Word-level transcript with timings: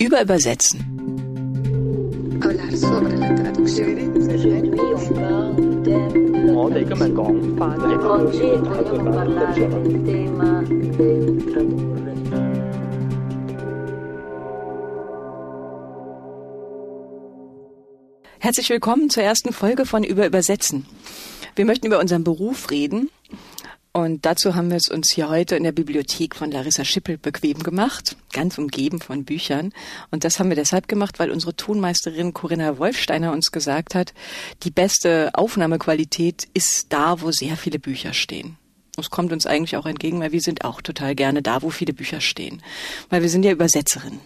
Über 0.00 0.22
Übersetzen. 0.22 0.78
Herzlich 18.38 18.70
willkommen 18.70 19.10
zur 19.10 19.24
ersten 19.24 19.52
Folge 19.52 19.84
von 19.84 20.04
Über 20.04 20.26
Übersetzen. 20.26 20.86
Wir 21.56 21.64
möchten 21.64 21.88
über 21.88 21.98
unseren 21.98 22.22
Beruf 22.22 22.70
reden 22.70 23.10
und 23.92 24.26
dazu 24.26 24.54
haben 24.54 24.70
wir 24.70 24.76
es 24.76 24.88
uns 24.88 25.12
hier 25.12 25.28
heute 25.28 25.56
in 25.56 25.64
der 25.64 25.72
Bibliothek 25.72 26.36
von 26.36 26.50
Larissa 26.50 26.84
Schippel 26.84 27.16
bequem 27.16 27.62
gemacht, 27.62 28.16
ganz 28.32 28.58
umgeben 28.58 29.00
von 29.00 29.24
Büchern. 29.24 29.72
Und 30.10 30.24
das 30.24 30.38
haben 30.38 30.50
wir 30.50 30.56
deshalb 30.56 30.88
gemacht, 30.88 31.18
weil 31.18 31.30
unsere 31.30 31.56
Tonmeisterin 31.56 32.34
Corinna 32.34 32.78
Wolfsteiner 32.78 33.32
uns 33.32 33.50
gesagt 33.50 33.94
hat, 33.94 34.12
die 34.62 34.70
beste 34.70 35.30
Aufnahmequalität 35.32 36.48
ist 36.54 36.86
da, 36.90 37.22
wo 37.22 37.32
sehr 37.32 37.56
viele 37.56 37.78
Bücher 37.78 38.12
stehen. 38.12 38.56
Das 38.94 39.10
kommt 39.10 39.32
uns 39.32 39.46
eigentlich 39.46 39.76
auch 39.76 39.86
entgegen, 39.86 40.20
weil 40.20 40.32
wir 40.32 40.40
sind 40.42 40.64
auch 40.64 40.82
total 40.82 41.14
gerne 41.14 41.40
da, 41.40 41.62
wo 41.62 41.70
viele 41.70 41.92
Bücher 41.92 42.20
stehen. 42.20 42.62
Weil 43.10 43.22
wir 43.22 43.30
sind 43.30 43.44
ja 43.44 43.52
Übersetzerin. 43.52 44.20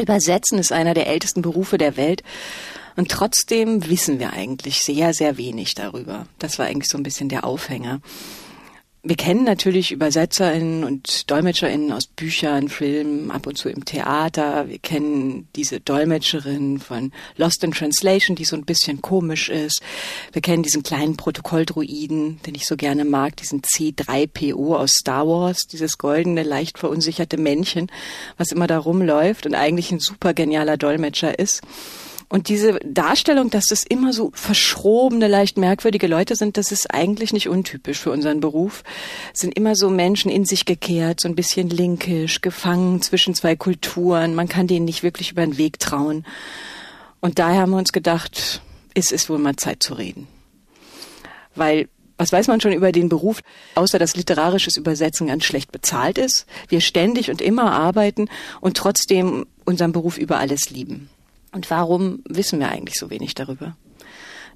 Übersetzen 0.00 0.58
ist 0.58 0.72
einer 0.72 0.94
der 0.94 1.06
ältesten 1.06 1.40
Berufe 1.40 1.78
der 1.78 1.96
Welt. 1.96 2.22
Und 2.96 3.10
trotzdem 3.10 3.88
wissen 3.88 4.18
wir 4.18 4.32
eigentlich 4.32 4.78
sehr, 4.80 5.14
sehr 5.14 5.36
wenig 5.36 5.74
darüber. 5.74 6.26
Das 6.38 6.58
war 6.58 6.66
eigentlich 6.66 6.90
so 6.90 6.98
ein 6.98 7.02
bisschen 7.02 7.28
der 7.28 7.44
Aufhänger 7.44 8.00
wir 9.08 9.16
kennen 9.16 9.44
natürlich 9.44 9.92
ÜbersetzerInnen 9.92 10.82
und 10.82 11.30
DolmetscherInnen 11.30 11.92
aus 11.92 12.08
Büchern, 12.08 12.68
Filmen, 12.68 13.30
ab 13.30 13.46
und 13.46 13.56
zu 13.56 13.68
im 13.68 13.84
Theater. 13.84 14.68
Wir 14.68 14.80
kennen 14.80 15.46
diese 15.54 15.78
Dolmetscherin 15.78 16.80
von 16.80 17.12
Lost 17.36 17.62
in 17.62 17.70
Translation, 17.70 18.34
die 18.34 18.44
so 18.44 18.56
ein 18.56 18.64
bisschen 18.64 19.02
komisch 19.02 19.48
ist. 19.48 19.80
Wir 20.32 20.42
kennen 20.42 20.64
diesen 20.64 20.82
kleinen 20.82 21.16
Protokolldruiden, 21.16 22.40
den 22.46 22.56
ich 22.56 22.66
so 22.66 22.76
gerne 22.76 23.04
mag, 23.04 23.36
diesen 23.36 23.62
C3PO 23.62 24.74
aus 24.74 24.90
Star 24.90 25.28
Wars, 25.28 25.58
dieses 25.70 25.98
goldene, 25.98 26.42
leicht 26.42 26.76
verunsicherte 26.76 27.36
Männchen, 27.36 27.92
was 28.38 28.50
immer 28.50 28.66
da 28.66 28.78
rumläuft 28.78 29.46
und 29.46 29.54
eigentlich 29.54 29.92
ein 29.92 30.00
super 30.00 30.34
genialer 30.34 30.76
Dolmetscher 30.76 31.38
ist. 31.38 31.62
Und 32.28 32.48
diese 32.48 32.80
Darstellung, 32.84 33.50
dass 33.50 33.66
das 33.66 33.84
immer 33.84 34.12
so 34.12 34.32
verschrobene, 34.34 35.28
leicht 35.28 35.58
merkwürdige 35.58 36.08
Leute 36.08 36.34
sind, 36.34 36.56
das 36.56 36.72
ist 36.72 36.92
eigentlich 36.92 37.32
nicht 37.32 37.48
untypisch 37.48 37.98
für 37.98 38.10
unseren 38.10 38.40
Beruf. 38.40 38.82
Es 39.32 39.40
sind 39.40 39.56
immer 39.56 39.76
so 39.76 39.90
Menschen 39.90 40.30
in 40.30 40.44
sich 40.44 40.64
gekehrt, 40.64 41.20
so 41.20 41.28
ein 41.28 41.36
bisschen 41.36 41.70
linkisch, 41.70 42.40
gefangen 42.40 43.00
zwischen 43.00 43.34
zwei 43.34 43.54
Kulturen. 43.54 44.34
Man 44.34 44.48
kann 44.48 44.66
denen 44.66 44.86
nicht 44.86 45.04
wirklich 45.04 45.30
über 45.30 45.46
den 45.46 45.56
Weg 45.56 45.78
trauen. 45.78 46.26
Und 47.20 47.38
daher 47.38 47.60
haben 47.60 47.70
wir 47.70 47.78
uns 47.78 47.92
gedacht, 47.92 48.60
es 48.94 49.12
ist 49.12 49.30
wohl 49.30 49.38
mal 49.38 49.56
Zeit 49.56 49.82
zu 49.82 49.94
reden. 49.94 50.26
Weil 51.54 51.88
was 52.18 52.32
weiß 52.32 52.48
man 52.48 52.60
schon 52.60 52.72
über 52.72 52.92
den 52.92 53.08
Beruf, 53.08 53.40
außer 53.74 53.98
dass 53.98 54.16
literarisches 54.16 54.76
Übersetzen 54.76 55.26
ganz 55.26 55.44
schlecht 55.44 55.70
bezahlt 55.70 56.18
ist, 56.18 56.46
wir 56.68 56.80
ständig 56.80 57.30
und 57.30 57.42
immer 57.42 57.72
arbeiten 57.72 58.28
und 58.60 58.76
trotzdem 58.76 59.46
unseren 59.64 59.92
Beruf 59.92 60.16
über 60.16 60.38
alles 60.38 60.70
lieben. 60.70 61.10
Und 61.56 61.70
warum 61.70 62.22
wissen 62.28 62.60
wir 62.60 62.68
eigentlich 62.68 62.98
so 62.98 63.08
wenig 63.08 63.34
darüber? 63.34 63.78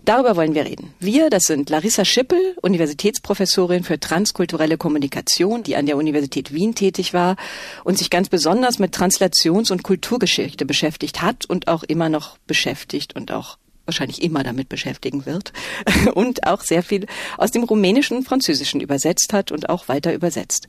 Darüber 0.04 0.36
wollen 0.36 0.54
wir 0.54 0.66
reden. 0.66 0.92
Wir, 1.00 1.30
das 1.30 1.44
sind 1.44 1.70
Larissa 1.70 2.04
Schippel, 2.04 2.38
Universitätsprofessorin 2.60 3.84
für 3.84 3.98
transkulturelle 3.98 4.76
Kommunikation, 4.76 5.62
die 5.62 5.76
an 5.76 5.86
der 5.86 5.96
Universität 5.96 6.52
Wien 6.52 6.74
tätig 6.74 7.14
war 7.14 7.36
und 7.84 7.96
sich 7.96 8.10
ganz 8.10 8.28
besonders 8.28 8.78
mit 8.78 8.94
Translations- 8.94 9.70
und 9.70 9.82
Kulturgeschichte 9.82 10.66
beschäftigt 10.66 11.22
hat 11.22 11.46
und 11.46 11.68
auch 11.68 11.84
immer 11.84 12.10
noch 12.10 12.36
beschäftigt 12.46 13.16
und 13.16 13.32
auch 13.32 13.56
wahrscheinlich 13.90 14.22
immer 14.22 14.42
damit 14.42 14.68
beschäftigen 14.68 15.26
wird 15.26 15.52
und 16.14 16.46
auch 16.46 16.62
sehr 16.62 16.82
viel 16.82 17.06
aus 17.36 17.50
dem 17.50 17.64
Rumänischen 17.64 18.18
und 18.18 18.24
Französischen 18.24 18.80
übersetzt 18.80 19.32
hat 19.32 19.52
und 19.52 19.68
auch 19.68 19.88
weiter 19.88 20.14
übersetzt. 20.14 20.68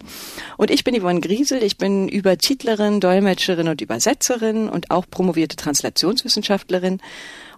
Und 0.57 0.71
ich 0.71 0.83
bin 0.83 0.99
Yvonne 0.99 1.21
Griesel, 1.21 1.63
ich 1.63 1.77
bin 1.77 2.09
Übertitlerin, 2.09 2.99
Dolmetscherin 2.99 3.67
und 3.67 3.81
Übersetzerin 3.81 4.69
und 4.69 4.91
auch 4.91 5.05
promovierte 5.09 5.55
Translationswissenschaftlerin 5.55 6.99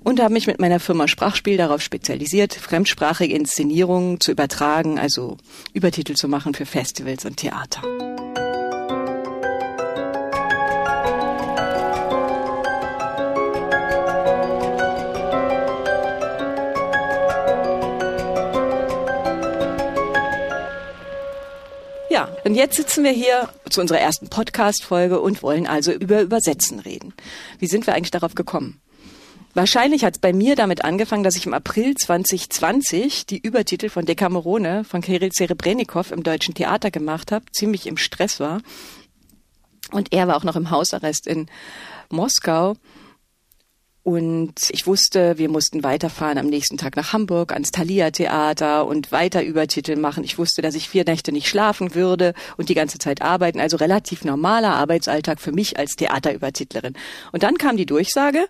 und 0.03 0.21
habe 0.21 0.33
mich 0.33 0.47
mit 0.47 0.59
meiner 0.59 0.79
Firma 0.79 1.07
Sprachspiel 1.07 1.57
darauf 1.57 1.81
spezialisiert, 1.81 2.53
fremdsprachige 2.53 3.33
Inszenierungen 3.33 4.19
zu 4.19 4.31
übertragen, 4.31 4.99
also 4.99 5.37
Übertitel 5.73 6.15
zu 6.15 6.27
machen 6.27 6.53
für 6.53 6.65
Festivals 6.65 7.25
und 7.25 7.37
Theater. 7.37 7.81
Und 22.43 22.55
jetzt 22.55 22.75
sitzen 22.75 23.03
wir 23.03 23.11
hier 23.11 23.49
zu 23.69 23.81
unserer 23.81 23.99
ersten 23.99 24.29
Podcast-Folge 24.29 25.19
und 25.19 25.43
wollen 25.43 25.67
also 25.67 25.91
über 25.91 26.21
Übersetzen 26.21 26.79
reden. 26.79 27.13
Wie 27.59 27.67
sind 27.67 27.87
wir 27.87 27.95
eigentlich 27.95 28.11
darauf 28.11 28.35
gekommen? 28.35 28.79
Wahrscheinlich 29.55 30.03
hat 30.03 30.15
es 30.15 30.19
bei 30.19 30.33
mir 30.33 30.55
damit 30.55 30.83
angefangen, 30.83 31.23
dass 31.23 31.35
ich 31.35 31.45
im 31.45 31.53
April 31.53 31.93
2020 31.93 33.27
die 33.27 33.37
Übertitel 33.37 33.89
von 33.89 34.05
Decamerone 34.05 34.83
von 34.83 35.01
Kirill 35.01 35.29
Serebrennikov 35.31 36.11
im 36.11 36.23
Deutschen 36.23 36.55
Theater 36.55 36.89
gemacht 36.89 37.31
habe, 37.31 37.45
ziemlich 37.51 37.85
im 37.85 37.97
Stress 37.97 38.39
war. 38.39 38.61
Und 39.91 40.11
er 40.11 40.27
war 40.27 40.37
auch 40.37 40.43
noch 40.43 40.55
im 40.55 40.71
Hausarrest 40.71 41.27
in 41.27 41.47
Moskau. 42.09 42.75
Und 44.03 44.55
ich 44.69 44.85
wusste, 44.85 45.37
wir 45.37 45.47
mussten 45.47 45.81
weiterfahren 45.81 46.37
am 46.37 46.47
nächsten 46.47 46.77
Tag 46.77 46.97
nach 46.97 47.13
Hamburg 47.13 47.53
ans 47.53 47.71
Thalia 47.71 48.11
Theater 48.11 48.85
und 48.85 49.13
weiter 49.13 49.41
Übertitel 49.41 49.95
machen. 49.95 50.25
Ich 50.25 50.37
wusste, 50.37 50.61
dass 50.61 50.75
ich 50.75 50.89
vier 50.89 51.05
Nächte 51.05 51.31
nicht 51.31 51.47
schlafen 51.47 51.95
würde 51.95 52.33
und 52.57 52.67
die 52.67 52.73
ganze 52.73 52.97
Zeit 52.97 53.21
arbeiten. 53.21 53.61
Also 53.61 53.77
relativ 53.77 54.25
normaler 54.25 54.75
Arbeitsalltag 54.75 55.39
für 55.39 55.53
mich 55.53 55.79
als 55.79 55.95
Theaterübertitlerin. 55.95 56.95
Und 57.31 57.43
dann 57.43 57.57
kam 57.57 57.77
die 57.77 57.85
Durchsage 57.85 58.49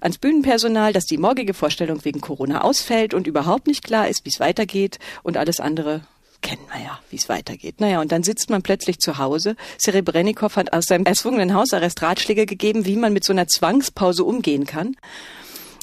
ans 0.00 0.16
Bühnenpersonal, 0.16 0.94
dass 0.94 1.04
die 1.04 1.18
morgige 1.18 1.52
Vorstellung 1.52 2.02
wegen 2.06 2.22
Corona 2.22 2.62
ausfällt 2.62 3.12
und 3.12 3.26
überhaupt 3.26 3.66
nicht 3.66 3.84
klar 3.84 4.08
ist, 4.08 4.24
wie 4.24 4.30
es 4.30 4.40
weitergeht 4.40 4.98
und 5.22 5.36
alles 5.36 5.60
andere 5.60 6.00
kennen 6.44 6.66
wir 6.70 6.80
ja, 6.80 7.00
wie 7.10 7.16
es 7.16 7.28
weitergeht. 7.28 7.80
Naja, 7.80 8.00
und 8.00 8.12
dann 8.12 8.22
sitzt 8.22 8.50
man 8.50 8.62
plötzlich 8.62 8.98
zu 8.98 9.18
Hause. 9.18 9.56
Serebrennikov 9.78 10.56
hat 10.56 10.72
aus 10.72 10.84
seinem 10.84 11.06
erzwungenen 11.06 11.54
Hausarrest 11.54 12.02
Ratschläge 12.02 12.46
gegeben, 12.46 12.84
wie 12.84 12.96
man 12.96 13.12
mit 13.12 13.24
so 13.24 13.32
einer 13.32 13.48
Zwangspause 13.48 14.22
umgehen 14.22 14.66
kann. 14.66 14.94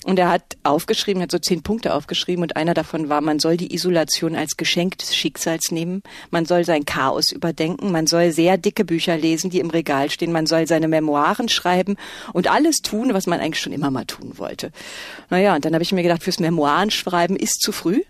Und 0.04 0.18
er 0.18 0.30
hat 0.30 0.58
aufgeschrieben, 0.64 1.22
hat 1.22 1.32
so 1.32 1.38
zehn 1.38 1.62
Punkte 1.62 1.94
aufgeschrieben 1.94 2.42
und 2.42 2.56
einer 2.56 2.74
davon 2.74 3.08
war, 3.10 3.22
man 3.22 3.40
soll 3.40 3.56
die 3.56 3.74
Isolation 3.74 4.36
als 4.36 4.58
Geschenk 4.58 4.98
des 4.98 5.16
Schicksals 5.16 5.70
nehmen, 5.70 6.02
man 6.32 6.46
soll 6.46 6.66
sein 6.66 6.86
Chaos 6.86 7.32
überdenken, 7.32 7.92
man 7.92 8.08
soll 8.08 8.32
sehr 8.32 8.58
dicke 8.58 8.84
Bücher 8.84 9.16
lesen, 9.16 9.52
die 9.52 9.60
im 9.60 9.70
Regal 9.70 10.10
stehen, 10.10 10.32
man 10.32 10.48
soll 10.48 10.66
seine 10.66 10.88
Memoiren 10.88 11.50
schreiben 11.50 11.98
und 12.34 12.50
alles 12.50 12.78
tun, 12.78 13.14
was 13.14 13.28
man 13.28 13.40
eigentlich 13.40 13.62
schon 13.62 13.74
immer 13.74 13.92
mal 13.92 14.06
tun 14.06 14.40
wollte. 14.40 14.72
Naja, 15.30 15.54
und 15.54 15.66
dann 15.66 15.74
habe 15.76 15.84
ich 15.84 15.92
mir 15.92 16.02
gedacht, 16.02 16.24
fürs 16.24 16.40
Memoiren 16.40 16.90
schreiben 16.90 17.36
ist 17.36 17.62
zu 17.62 17.72
früh 17.72 18.02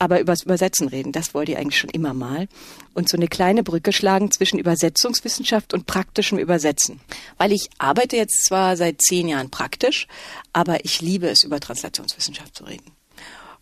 aber 0.00 0.18
übers 0.18 0.42
Übersetzen 0.42 0.88
reden, 0.88 1.12
das 1.12 1.34
wollte 1.34 1.52
ich 1.52 1.58
eigentlich 1.58 1.78
schon 1.78 1.90
immer 1.90 2.14
mal. 2.14 2.48
Und 2.94 3.08
so 3.08 3.18
eine 3.18 3.28
kleine 3.28 3.62
Brücke 3.62 3.92
schlagen 3.92 4.30
zwischen 4.32 4.58
Übersetzungswissenschaft 4.58 5.74
und 5.74 5.86
praktischem 5.86 6.38
Übersetzen. 6.38 7.00
Weil 7.36 7.52
ich 7.52 7.68
arbeite 7.78 8.16
jetzt 8.16 8.46
zwar 8.46 8.78
seit 8.78 9.02
zehn 9.02 9.28
Jahren 9.28 9.50
praktisch, 9.50 10.08
aber 10.54 10.84
ich 10.86 11.02
liebe 11.02 11.28
es, 11.28 11.44
über 11.44 11.60
Translationswissenschaft 11.60 12.56
zu 12.56 12.64
reden. 12.64 12.90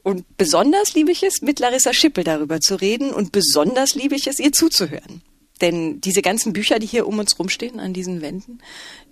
Und 0.04 0.24
besonders 0.36 0.94
liebe 0.94 1.10
ich 1.10 1.24
es, 1.24 1.42
mit 1.42 1.58
Larissa 1.58 1.92
Schippel 1.92 2.22
darüber 2.22 2.60
zu 2.60 2.76
reden 2.76 3.10
und 3.10 3.32
besonders 3.32 3.96
liebe 3.96 4.14
ich 4.14 4.28
es, 4.28 4.38
ihr 4.38 4.52
zuzuhören. 4.52 5.22
Denn 5.60 6.00
diese 6.00 6.22
ganzen 6.22 6.52
Bücher, 6.52 6.78
die 6.78 6.86
hier 6.86 7.08
um 7.08 7.18
uns 7.18 7.36
rumstehen 7.36 7.80
an 7.80 7.92
diesen 7.92 8.22
Wänden, 8.22 8.62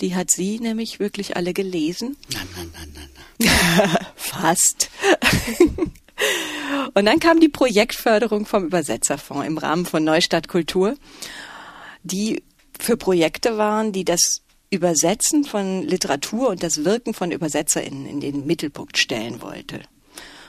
die 0.01 0.15
hat 0.15 0.31
sie 0.31 0.61
nämlich 0.61 1.01
wirklich 1.01 1.37
alle 1.37 1.53
gelesen. 1.53 2.17
Nein, 2.33 2.47
nein, 2.55 2.71
nein, 2.73 2.93
nein. 2.95 3.51
nein. 3.79 4.07
Fast. 4.15 4.91
Und 6.95 7.07
dann 7.07 7.21
kam 7.21 7.41
die 7.41 7.49
Projektförderung 7.49 8.47
vom 8.47 8.65
Übersetzerfonds 8.65 9.47
im 9.47 9.59
Rahmen 9.59 9.87
von 9.87 10.03
Neustadt 10.05 10.49
Kultur, 10.49 10.97
die 12.03 12.43
für 12.79 12.97
Projekte 12.97 13.59
waren, 13.59 13.93
die 13.93 14.05
das 14.05 14.43
Übersetzen 14.71 15.45
von 15.45 15.83
Literatur 15.83 16.49
und 16.49 16.63
das 16.63 16.85
Wirken 16.85 17.15
von 17.15 17.33
ÜbersetzerInnen 17.33 18.07
in 18.07 18.21
den 18.21 18.47
Mittelpunkt 18.47 18.99
stellen 18.99 19.41
wollte. 19.41 19.81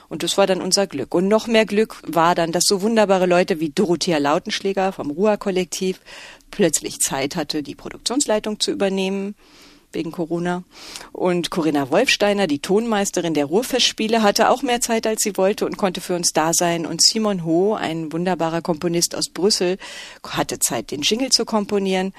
Und 0.08 0.22
das 0.22 0.38
war 0.38 0.46
dann 0.46 0.62
unser 0.62 0.86
Glück. 0.86 1.14
Und 1.14 1.28
noch 1.28 1.46
mehr 1.46 1.66
Glück 1.66 2.00
war 2.06 2.34
dann, 2.34 2.50
dass 2.50 2.64
so 2.64 2.80
wunderbare 2.80 3.26
Leute 3.26 3.60
wie 3.60 3.70
Dorothea 3.70 4.18
Lautenschläger 4.18 4.92
vom 4.92 5.10
Ruhr-Kollektiv 5.10 6.00
plötzlich 6.50 6.98
Zeit 6.98 7.36
hatte, 7.36 7.62
die 7.62 7.74
Produktionsleitung 7.74 8.58
zu 8.58 8.70
übernehmen 8.70 9.34
wegen 9.92 10.12
Corona. 10.12 10.64
Und 11.12 11.50
Corinna 11.50 11.90
Wolfsteiner, 11.90 12.46
die 12.46 12.60
Tonmeisterin 12.60 13.34
der 13.34 13.46
Ruhrfestspiele, 13.46 14.22
hatte 14.22 14.50
auch 14.50 14.62
mehr 14.62 14.80
Zeit, 14.80 15.06
als 15.06 15.22
sie 15.22 15.36
wollte 15.36 15.66
und 15.66 15.76
konnte 15.76 16.00
für 16.00 16.14
uns 16.14 16.32
da 16.32 16.52
sein. 16.52 16.86
Und 16.86 17.02
Simon 17.02 17.44
Ho, 17.44 17.74
ein 17.74 18.12
wunderbarer 18.12 18.62
Komponist 18.62 19.14
aus 19.14 19.28
Brüssel, 19.28 19.78
hatte 20.26 20.58
Zeit, 20.58 20.90
den 20.90 21.02
Jingle 21.02 21.30
zu 21.30 21.44
komponieren. 21.44 22.12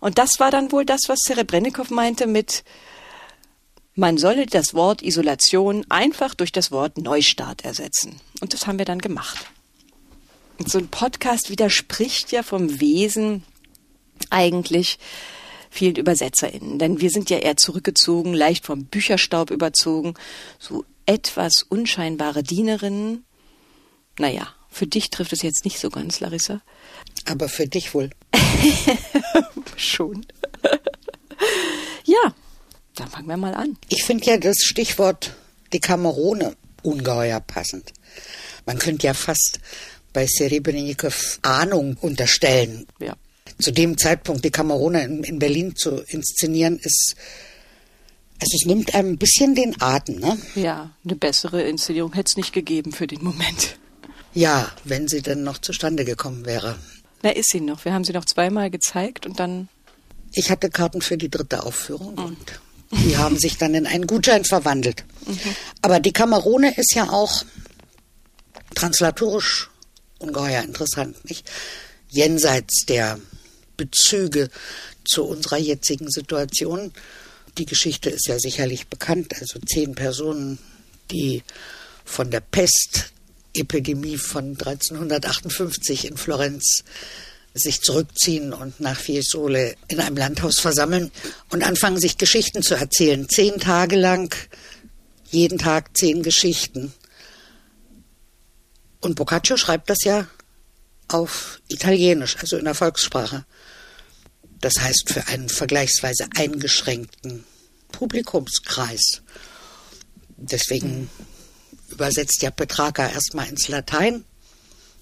Und 0.00 0.18
das 0.18 0.40
war 0.40 0.50
dann 0.50 0.72
wohl 0.72 0.84
das, 0.84 1.02
was 1.08 1.18
Serebrennikov 1.24 1.90
meinte 1.90 2.26
mit, 2.26 2.64
man 3.94 4.18
solle 4.18 4.46
das 4.46 4.72
Wort 4.72 5.02
Isolation 5.02 5.84
einfach 5.88 6.34
durch 6.34 6.52
das 6.52 6.70
Wort 6.70 6.96
Neustart 6.96 7.64
ersetzen. 7.64 8.20
Und 8.40 8.54
das 8.54 8.66
haben 8.66 8.78
wir 8.78 8.86
dann 8.86 9.00
gemacht. 9.00 9.46
Und 10.58 10.70
so 10.70 10.78
ein 10.78 10.88
Podcast 10.88 11.50
widerspricht 11.50 12.32
ja 12.32 12.42
vom 12.42 12.80
Wesen 12.80 13.44
eigentlich 14.30 14.98
vielen 15.70 15.96
ÜbersetzerInnen. 15.96 16.78
Denn 16.78 17.00
wir 17.00 17.10
sind 17.10 17.30
ja 17.30 17.38
eher 17.38 17.56
zurückgezogen, 17.56 18.34
leicht 18.34 18.66
vom 18.66 18.84
Bücherstaub 18.84 19.50
überzogen, 19.50 20.14
so 20.58 20.84
etwas 21.06 21.64
unscheinbare 21.68 22.42
Dienerinnen. 22.42 23.24
Naja, 24.18 24.48
für 24.68 24.86
dich 24.86 25.10
trifft 25.10 25.32
es 25.32 25.42
jetzt 25.42 25.64
nicht 25.64 25.78
so 25.78 25.88
ganz, 25.88 26.20
Larissa. 26.20 26.60
Aber 27.24 27.48
für 27.48 27.66
dich 27.66 27.94
wohl. 27.94 28.10
Schon. 29.76 30.26
ja, 32.04 32.34
dann 32.96 33.08
fangen 33.08 33.28
wir 33.28 33.36
mal 33.36 33.54
an. 33.54 33.76
Ich 33.88 34.04
finde 34.04 34.26
ja 34.26 34.36
das 34.36 34.58
Stichwort 34.62 35.34
Dekamerone 35.72 36.56
ungeheuer 36.82 37.40
passend. 37.40 37.92
Man 38.66 38.78
könnte 38.78 39.06
ja 39.06 39.14
fast 39.14 39.60
bei 40.12 40.26
Serebrennikov 40.26 41.38
Ahnung 41.42 41.96
unterstellen. 42.00 42.86
Ja. 42.98 43.14
Zu 43.58 43.72
dem 43.72 43.98
Zeitpunkt 43.98 44.44
Dekamerone 44.44 45.04
in, 45.04 45.24
in 45.24 45.38
Berlin 45.38 45.74
zu 45.76 46.02
inszenieren, 46.08 46.78
ist 46.78 47.16
also 48.42 48.56
es 48.58 48.64
nimmt 48.64 48.94
einem 48.94 49.12
ein 49.12 49.18
bisschen 49.18 49.54
den 49.54 49.80
Atem, 49.82 50.18
ne? 50.18 50.38
Ja, 50.54 50.90
eine 51.04 51.14
bessere 51.14 51.62
Inszenierung 51.62 52.14
hätte 52.14 52.30
es 52.30 52.36
nicht 52.38 52.54
gegeben 52.54 52.92
für 52.92 53.06
den 53.06 53.22
Moment. 53.22 53.76
Ja, 54.32 54.72
wenn 54.84 55.08
sie 55.08 55.20
denn 55.20 55.42
noch 55.42 55.58
zustande 55.58 56.06
gekommen 56.06 56.46
wäre. 56.46 56.78
Na, 57.22 57.30
ist 57.30 57.50
sie 57.50 57.60
noch. 57.60 57.84
Wir 57.84 57.92
haben 57.92 58.04
sie 58.04 58.14
noch 58.14 58.24
zweimal 58.24 58.70
gezeigt 58.70 59.26
und 59.26 59.38
dann. 59.38 59.68
Ich 60.32 60.50
hatte 60.50 60.70
Karten 60.70 61.02
für 61.02 61.18
die 61.18 61.28
dritte 61.28 61.64
Aufführung 61.64 62.12
mhm. 62.12 62.24
und 62.24 62.60
die 62.92 63.16
haben 63.18 63.38
sich 63.38 63.58
dann 63.58 63.74
in 63.74 63.86
einen 63.86 64.06
Gutschein 64.06 64.44
verwandelt. 64.44 65.04
Mhm. 65.26 65.38
Aber 65.82 66.00
die 66.00 66.12
Kamerone 66.12 66.74
ist 66.76 66.94
ja 66.94 67.10
auch 67.10 67.44
translatorisch 68.74 69.68
ungeheuer 70.18 70.62
interessant, 70.62 71.22
nicht? 71.28 71.50
Jenseits 72.08 72.86
der 72.86 73.18
Bezüge 73.80 74.50
zu 75.04 75.24
unserer 75.24 75.56
jetzigen 75.56 76.10
Situation. 76.10 76.92
Die 77.56 77.64
Geschichte 77.64 78.10
ist 78.10 78.26
ja 78.28 78.38
sicherlich 78.38 78.88
bekannt. 78.88 79.32
Also 79.40 79.58
zehn 79.60 79.94
Personen, 79.94 80.58
die 81.10 81.42
von 82.04 82.30
der 82.30 82.40
Pest 82.40 83.12
Epidemie 83.54 84.18
von 84.18 84.50
1358 84.50 86.04
in 86.04 86.18
Florenz 86.18 86.84
sich 87.54 87.80
zurückziehen 87.80 88.52
und 88.52 88.80
nach 88.80 89.00
Fiesole 89.00 89.74
in 89.88 89.98
einem 89.98 90.16
Landhaus 90.16 90.60
versammeln 90.60 91.10
und 91.48 91.64
anfangen, 91.64 91.98
sich 91.98 92.18
Geschichten 92.18 92.62
zu 92.62 92.74
erzählen. 92.74 93.28
Zehn 93.28 93.58
Tage 93.58 93.96
lang, 93.96 94.34
jeden 95.30 95.58
Tag 95.58 95.96
zehn 95.96 96.22
Geschichten. 96.22 96.92
Und 99.00 99.16
Boccaccio 99.16 99.56
schreibt 99.56 99.88
das 99.88 100.04
ja 100.04 100.28
auf 101.08 101.60
Italienisch, 101.68 102.36
also 102.40 102.56
in 102.56 102.66
der 102.66 102.74
Volkssprache. 102.74 103.44
Das 104.60 104.74
heißt 104.78 105.10
für 105.10 105.26
einen 105.28 105.48
vergleichsweise 105.48 106.28
eingeschränkten 106.36 107.44
Publikumskreis. 107.92 109.22
Deswegen 110.36 111.10
übersetzt 111.88 112.42
ja 112.42 112.50
Petrarca 112.50 113.08
erstmal 113.08 113.48
ins 113.48 113.68
Latein, 113.68 114.24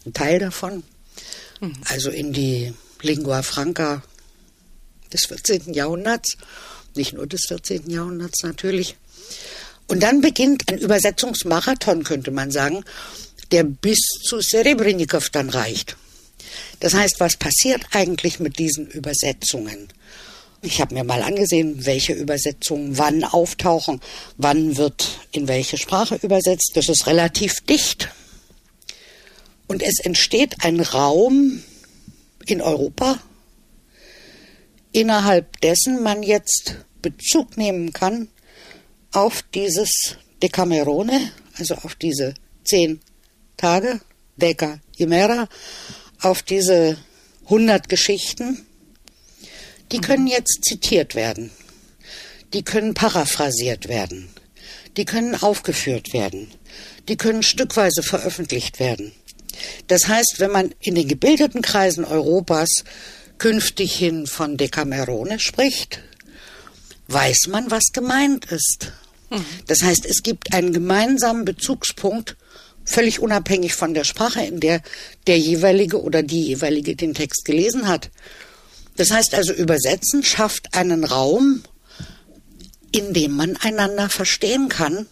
ein 0.06 0.12
Teil 0.12 0.38
davon, 0.38 0.82
mhm. 1.60 1.74
also 1.86 2.10
in 2.10 2.32
die 2.32 2.72
Lingua 3.02 3.42
Franca 3.42 4.02
des 5.12 5.26
14. 5.26 5.74
Jahrhunderts, 5.74 6.36
nicht 6.94 7.12
nur 7.12 7.26
des 7.26 7.46
14. 7.46 7.90
Jahrhunderts 7.90 8.42
natürlich. 8.42 8.96
Und 9.86 10.02
dann 10.02 10.20
beginnt 10.20 10.68
ein 10.68 10.78
Übersetzungsmarathon, 10.78 12.04
könnte 12.04 12.30
man 12.30 12.50
sagen, 12.50 12.84
der 13.52 13.64
bis 13.64 13.98
zu 14.22 14.40
Serebrennikov 14.40 15.30
dann 15.30 15.48
reicht. 15.48 15.96
Das 16.80 16.94
heißt, 16.94 17.20
was 17.20 17.36
passiert 17.36 17.82
eigentlich 17.92 18.40
mit 18.40 18.58
diesen 18.58 18.86
Übersetzungen? 18.88 19.88
Ich 20.60 20.80
habe 20.80 20.94
mir 20.94 21.04
mal 21.04 21.22
angesehen, 21.22 21.86
welche 21.86 22.14
Übersetzungen 22.14 22.98
wann 22.98 23.22
auftauchen, 23.22 24.00
wann 24.36 24.76
wird 24.76 25.20
in 25.30 25.46
welche 25.46 25.76
Sprache 25.76 26.18
übersetzt. 26.22 26.72
Das 26.74 26.88
ist 26.88 27.06
relativ 27.06 27.60
dicht. 27.68 28.08
Und 29.68 29.82
es 29.82 30.00
entsteht 30.00 30.64
ein 30.64 30.80
Raum 30.80 31.62
in 32.46 32.60
Europa, 32.60 33.18
innerhalb 34.92 35.60
dessen 35.60 36.02
man 36.02 36.22
jetzt 36.22 36.76
Bezug 37.02 37.56
nehmen 37.56 37.92
kann 37.92 38.28
auf 39.12 39.42
dieses 39.54 40.16
Decamerone, 40.42 41.32
also 41.56 41.74
auf 41.74 41.94
diese 41.94 42.34
zehn 42.64 43.00
Tage, 43.56 44.00
Deca 44.36 44.80
Imera, 44.96 45.48
auf 46.20 46.42
diese 46.42 46.98
hundert 47.48 47.88
Geschichten 47.88 48.64
die 49.92 50.00
können 50.00 50.26
jetzt 50.26 50.64
zitiert 50.64 51.14
werden. 51.14 51.50
Die 52.52 52.62
können 52.62 52.94
paraphrasiert 52.94 53.88
werden. 53.88 54.28
Die 54.96 55.04
können 55.04 55.34
aufgeführt 55.34 56.12
werden. 56.12 56.50
Die 57.08 57.16
können 57.16 57.42
stückweise 57.42 58.02
veröffentlicht 58.02 58.80
werden. 58.80 59.12
Das 59.86 60.08
heißt, 60.08 60.36
wenn 60.38 60.50
man 60.50 60.74
in 60.80 60.94
den 60.94 61.08
gebildeten 61.08 61.62
Kreisen 61.62 62.04
Europas 62.04 62.84
künftig 63.38 63.96
hin 63.96 64.26
von 64.26 64.56
Decamerone 64.56 65.38
spricht, 65.38 66.00
weiß 67.08 67.46
man, 67.48 67.70
was 67.70 67.92
gemeint 67.92 68.46
ist. 68.46 68.92
Mhm. 69.30 69.44
Das 69.66 69.82
heißt, 69.82 70.04
es 70.04 70.22
gibt 70.22 70.52
einen 70.52 70.72
gemeinsamen 70.72 71.44
Bezugspunkt, 71.44 72.36
völlig 72.88 73.20
unabhängig 73.20 73.74
von 73.74 73.94
der 73.94 74.04
Sprache, 74.04 74.42
in 74.42 74.60
der 74.60 74.82
der 75.26 75.38
jeweilige 75.38 76.02
oder 76.02 76.22
die 76.22 76.42
jeweilige 76.42 76.96
den 76.96 77.14
Text 77.14 77.44
gelesen 77.44 77.86
hat. 77.86 78.10
Das 78.96 79.10
heißt 79.10 79.34
also, 79.34 79.52
übersetzen 79.52 80.24
schafft 80.24 80.74
einen 80.74 81.04
Raum, 81.04 81.62
in 82.90 83.12
dem 83.12 83.36
man 83.36 83.56
einander 83.58 84.08
verstehen 84.08 84.68
kann, 84.68 85.06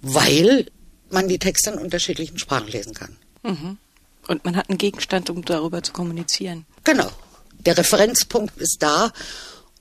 weil 0.00 0.66
man 1.10 1.28
die 1.28 1.38
Texte 1.38 1.70
in 1.70 1.78
unterschiedlichen 1.78 2.38
Sprachen 2.38 2.68
lesen 2.68 2.94
kann. 2.94 3.16
Mhm. 3.42 3.78
Und 4.26 4.44
man 4.44 4.56
hat 4.56 4.68
einen 4.68 4.78
Gegenstand, 4.78 5.30
um 5.30 5.44
darüber 5.44 5.82
zu 5.82 5.92
kommunizieren. 5.92 6.66
Genau. 6.82 7.10
Der 7.64 7.78
Referenzpunkt 7.78 8.56
ist 8.58 8.78
da 8.80 9.12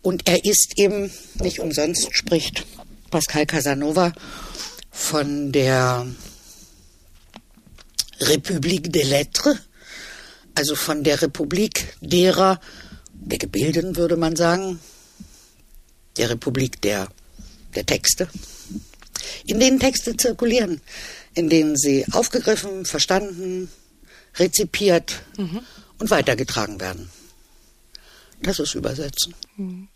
und 0.01 0.27
er 0.27 0.45
ist 0.45 0.73
eben, 0.77 1.11
nicht 1.35 1.59
umsonst 1.59 2.15
spricht 2.15 2.65
Pascal 3.09 3.45
Casanova 3.45 4.13
von 4.91 5.51
der 5.51 6.05
République 8.19 8.91
des 8.91 9.09
Lettres, 9.09 9.57
also 10.55 10.75
von 10.75 11.03
der 11.03 11.21
Republik 11.21 11.95
derer, 12.01 12.59
der 13.13 13.37
Gebildeten 13.37 13.95
würde 13.95 14.17
man 14.17 14.35
sagen, 14.35 14.79
der 16.17 16.29
Republik 16.29 16.81
der, 16.81 17.09
der 17.75 17.85
Texte, 17.85 18.29
in 19.45 19.59
denen 19.59 19.79
Texte 19.79 20.15
zirkulieren, 20.15 20.81
in 21.33 21.49
denen 21.49 21.75
sie 21.75 22.05
aufgegriffen, 22.11 22.85
verstanden, 22.85 23.69
rezipiert 24.35 25.21
mhm. 25.37 25.61
und 25.99 26.09
weitergetragen 26.09 26.79
werden. 26.79 27.09
Das 28.41 28.59
ist 28.59 28.75
Übersetzen. 28.75 29.33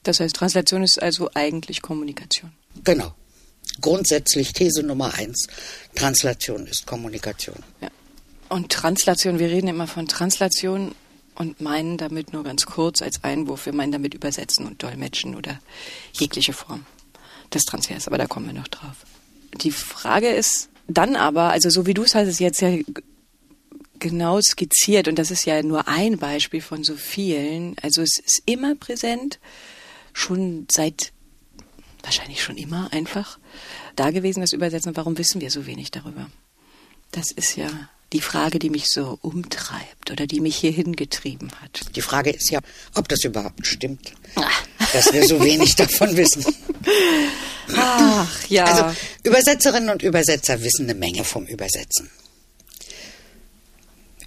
Das 0.03 0.19
heißt, 0.19 0.35
Translation 0.35 0.83
ist 0.83 1.01
also 1.01 1.29
eigentlich 1.33 1.81
Kommunikation. 1.81 2.51
Genau. 2.83 3.13
Grundsätzlich 3.81 4.53
These 4.53 4.83
Nummer 4.83 5.13
eins. 5.13 5.47
Translation 5.95 6.65
ist 6.65 6.85
Kommunikation. 6.85 7.57
Ja. 7.81 7.89
Und 8.49 8.71
Translation, 8.71 9.39
wir 9.39 9.49
reden 9.49 9.67
immer 9.67 9.87
von 9.87 10.07
Translation 10.07 10.95
und 11.35 11.61
meinen 11.61 11.97
damit 11.97 12.33
nur 12.33 12.43
ganz 12.43 12.65
kurz 12.65 13.01
als 13.01 13.23
Einwurf, 13.23 13.65
wir 13.65 13.73
meinen 13.73 13.91
damit 13.91 14.13
übersetzen 14.13 14.65
und 14.65 14.83
dolmetschen 14.83 15.35
oder 15.35 15.59
jegliche 16.13 16.53
Form 16.53 16.85
des 17.53 17.63
Transfers, 17.63 18.07
aber 18.07 18.17
da 18.17 18.27
kommen 18.27 18.47
wir 18.47 18.53
noch 18.53 18.67
drauf. 18.67 19.05
Die 19.53 19.71
Frage 19.71 20.29
ist 20.29 20.69
dann 20.87 21.15
aber, 21.15 21.49
also 21.51 21.69
so 21.69 21.85
wie 21.85 21.93
du 21.93 22.03
es 22.03 22.15
hast 22.15 22.27
es 22.27 22.39
jetzt 22.39 22.61
ja 22.61 22.75
genau 23.99 24.41
skizziert 24.41 25.07
und 25.07 25.17
das 25.19 25.31
ist 25.31 25.45
ja 25.45 25.61
nur 25.61 25.87
ein 25.87 26.17
Beispiel 26.17 26.61
von 26.61 26.83
so 26.83 26.95
vielen, 26.95 27.75
also 27.81 28.01
es 28.01 28.17
ist 28.19 28.41
immer 28.45 28.75
präsent, 28.75 29.39
schon 30.13 30.67
seit 30.71 31.11
wahrscheinlich 32.03 32.41
schon 32.41 32.57
immer 32.57 32.91
einfach 32.91 33.39
da 33.95 34.11
gewesen, 34.11 34.41
das 34.41 34.53
Übersetzen. 34.53 34.95
Warum 34.95 35.17
wissen 35.17 35.41
wir 35.41 35.51
so 35.51 35.65
wenig 35.65 35.91
darüber? 35.91 36.29
Das 37.11 37.31
ist 37.31 37.55
ja 37.55 37.69
die 38.13 38.21
Frage, 38.21 38.59
die 38.59 38.69
mich 38.69 38.87
so 38.87 39.19
umtreibt 39.21 40.11
oder 40.11 40.25
die 40.25 40.39
mich 40.39 40.55
hier 40.55 40.71
hingetrieben 40.71 41.51
hat. 41.61 41.95
Die 41.95 42.01
Frage 42.01 42.31
ist 42.31 42.49
ja, 42.49 42.59
ob 42.95 43.07
das 43.07 43.23
überhaupt 43.23 43.67
stimmt, 43.67 44.13
Ach. 44.35 44.65
dass 44.93 45.13
wir 45.13 45.27
so 45.27 45.43
wenig 45.43 45.75
davon 45.77 46.15
wissen. 46.17 46.43
Ach, 47.75 48.49
ja. 48.49 48.65
Also 48.65 48.99
Übersetzerinnen 49.23 49.89
und 49.89 50.01
Übersetzer 50.01 50.61
wissen 50.63 50.85
eine 50.85 50.95
Menge 50.95 51.23
vom 51.23 51.45
Übersetzen. 51.45 52.09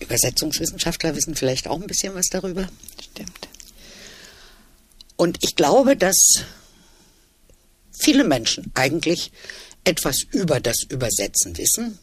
Übersetzungswissenschaftler 0.01 1.17
wissen 1.17 1.35
vielleicht 1.35 1.69
auch 1.69 1.81
ein 1.81 1.87
bisschen 1.87 2.15
was 2.15 2.27
darüber. 2.27 2.69
Stimmt. 3.01 3.49
Und 5.17 5.39
ich 5.43 5.55
glaube, 5.57 5.97
dass 5.97 6.17
viele 7.93 8.25
Menschen 8.25 8.71
eigentlich 8.75 9.31
etwas 9.85 10.23
über 10.31 10.61
das 10.61 10.83
Übersetzen 10.89 11.57
wissen. 11.57 11.99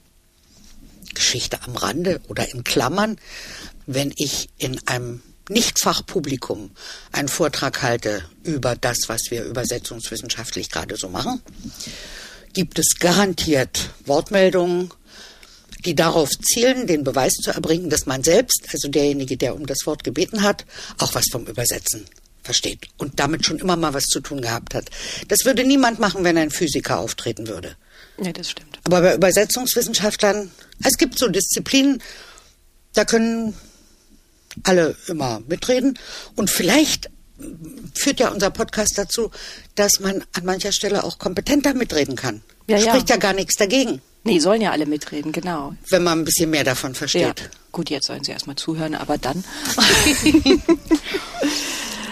Geschichte 1.15 1.59
am 1.63 1.75
Rande 1.75 2.21
oder 2.27 2.51
in 2.51 2.63
Klammern. 2.63 3.17
Wenn 3.85 4.13
ich 4.15 4.49
in 4.57 4.79
einem 4.87 5.21
Nichtfachpublikum 5.49 6.71
einen 7.11 7.27
Vortrag 7.27 7.81
halte 7.81 8.23
über 8.43 8.75
das, 8.75 8.97
was 9.07 9.23
wir 9.29 9.43
übersetzungswissenschaftlich 9.45 10.69
gerade 10.69 10.95
so 10.95 11.09
machen, 11.09 11.41
gibt 12.53 12.77
es 12.79 12.99
garantiert 12.99 13.89
Wortmeldungen, 14.05 14.91
die 15.85 15.95
darauf 15.95 16.29
zielen, 16.29 16.87
den 16.87 17.03
Beweis 17.03 17.33
zu 17.33 17.51
erbringen, 17.51 17.89
dass 17.89 18.05
man 18.05 18.23
selbst, 18.23 18.67
also 18.71 18.89
derjenige, 18.89 19.37
der 19.37 19.55
um 19.55 19.65
das 19.65 19.85
Wort 19.85 20.03
gebeten 20.03 20.43
hat, 20.43 20.65
auch 20.99 21.15
was 21.15 21.25
vom 21.31 21.45
Übersetzen 21.45 22.05
versteht 22.43 22.87
und 22.97 23.19
damit 23.19 23.45
schon 23.45 23.59
immer 23.59 23.75
mal 23.75 23.93
was 23.93 24.05
zu 24.05 24.19
tun 24.19 24.41
gehabt 24.41 24.73
hat. 24.73 24.89
Das 25.27 25.45
würde 25.45 25.63
niemand 25.63 25.99
machen, 25.99 26.23
wenn 26.23 26.37
ein 26.37 26.51
Physiker 26.51 26.99
auftreten 26.99 27.47
würde. 27.47 27.75
Ja, 28.21 28.31
das 28.33 28.51
stimmt. 28.51 28.68
Aber 28.85 29.01
bei 29.01 29.15
Übersetzungswissenschaftlern, 29.15 30.51
es 30.83 30.97
gibt 30.97 31.17
so 31.19 31.27
Disziplinen, 31.27 32.01
da 32.93 33.05
können 33.05 33.53
alle 34.63 34.95
immer 35.07 35.41
mitreden. 35.47 35.97
Und 36.35 36.49
vielleicht 36.49 37.09
führt 37.93 38.19
ja 38.19 38.29
unser 38.29 38.49
Podcast 38.49 38.97
dazu, 38.97 39.31
dass 39.75 39.99
man 39.99 40.23
an 40.33 40.45
mancher 40.45 40.71
Stelle 40.71 41.03
auch 41.03 41.19
kompetenter 41.19 41.73
mitreden 41.73 42.15
kann. 42.15 42.41
Ja, 42.67 42.79
Spricht 42.79 43.09
ja. 43.09 43.15
ja 43.15 43.19
gar 43.19 43.33
nichts 43.33 43.55
dagegen, 43.55 44.01
Nee, 44.25 44.39
sollen 44.39 44.61
ja 44.61 44.71
alle 44.71 44.85
mitreden, 44.85 45.31
genau. 45.31 45.73
wenn 45.89 46.03
man 46.03 46.19
ein 46.19 46.25
bisschen 46.25 46.49
mehr 46.49 46.65
davon 46.65 46.91
Ja. 46.91 46.97
versteht. 46.97 47.49
Gut, 47.71 47.89
jetzt 47.89 48.07
sollen 48.07 48.21
sie 48.23 48.31
erstmal 48.31 48.57
zuhören, 48.57 48.93
aber 48.95 49.17
dann. 49.17 49.43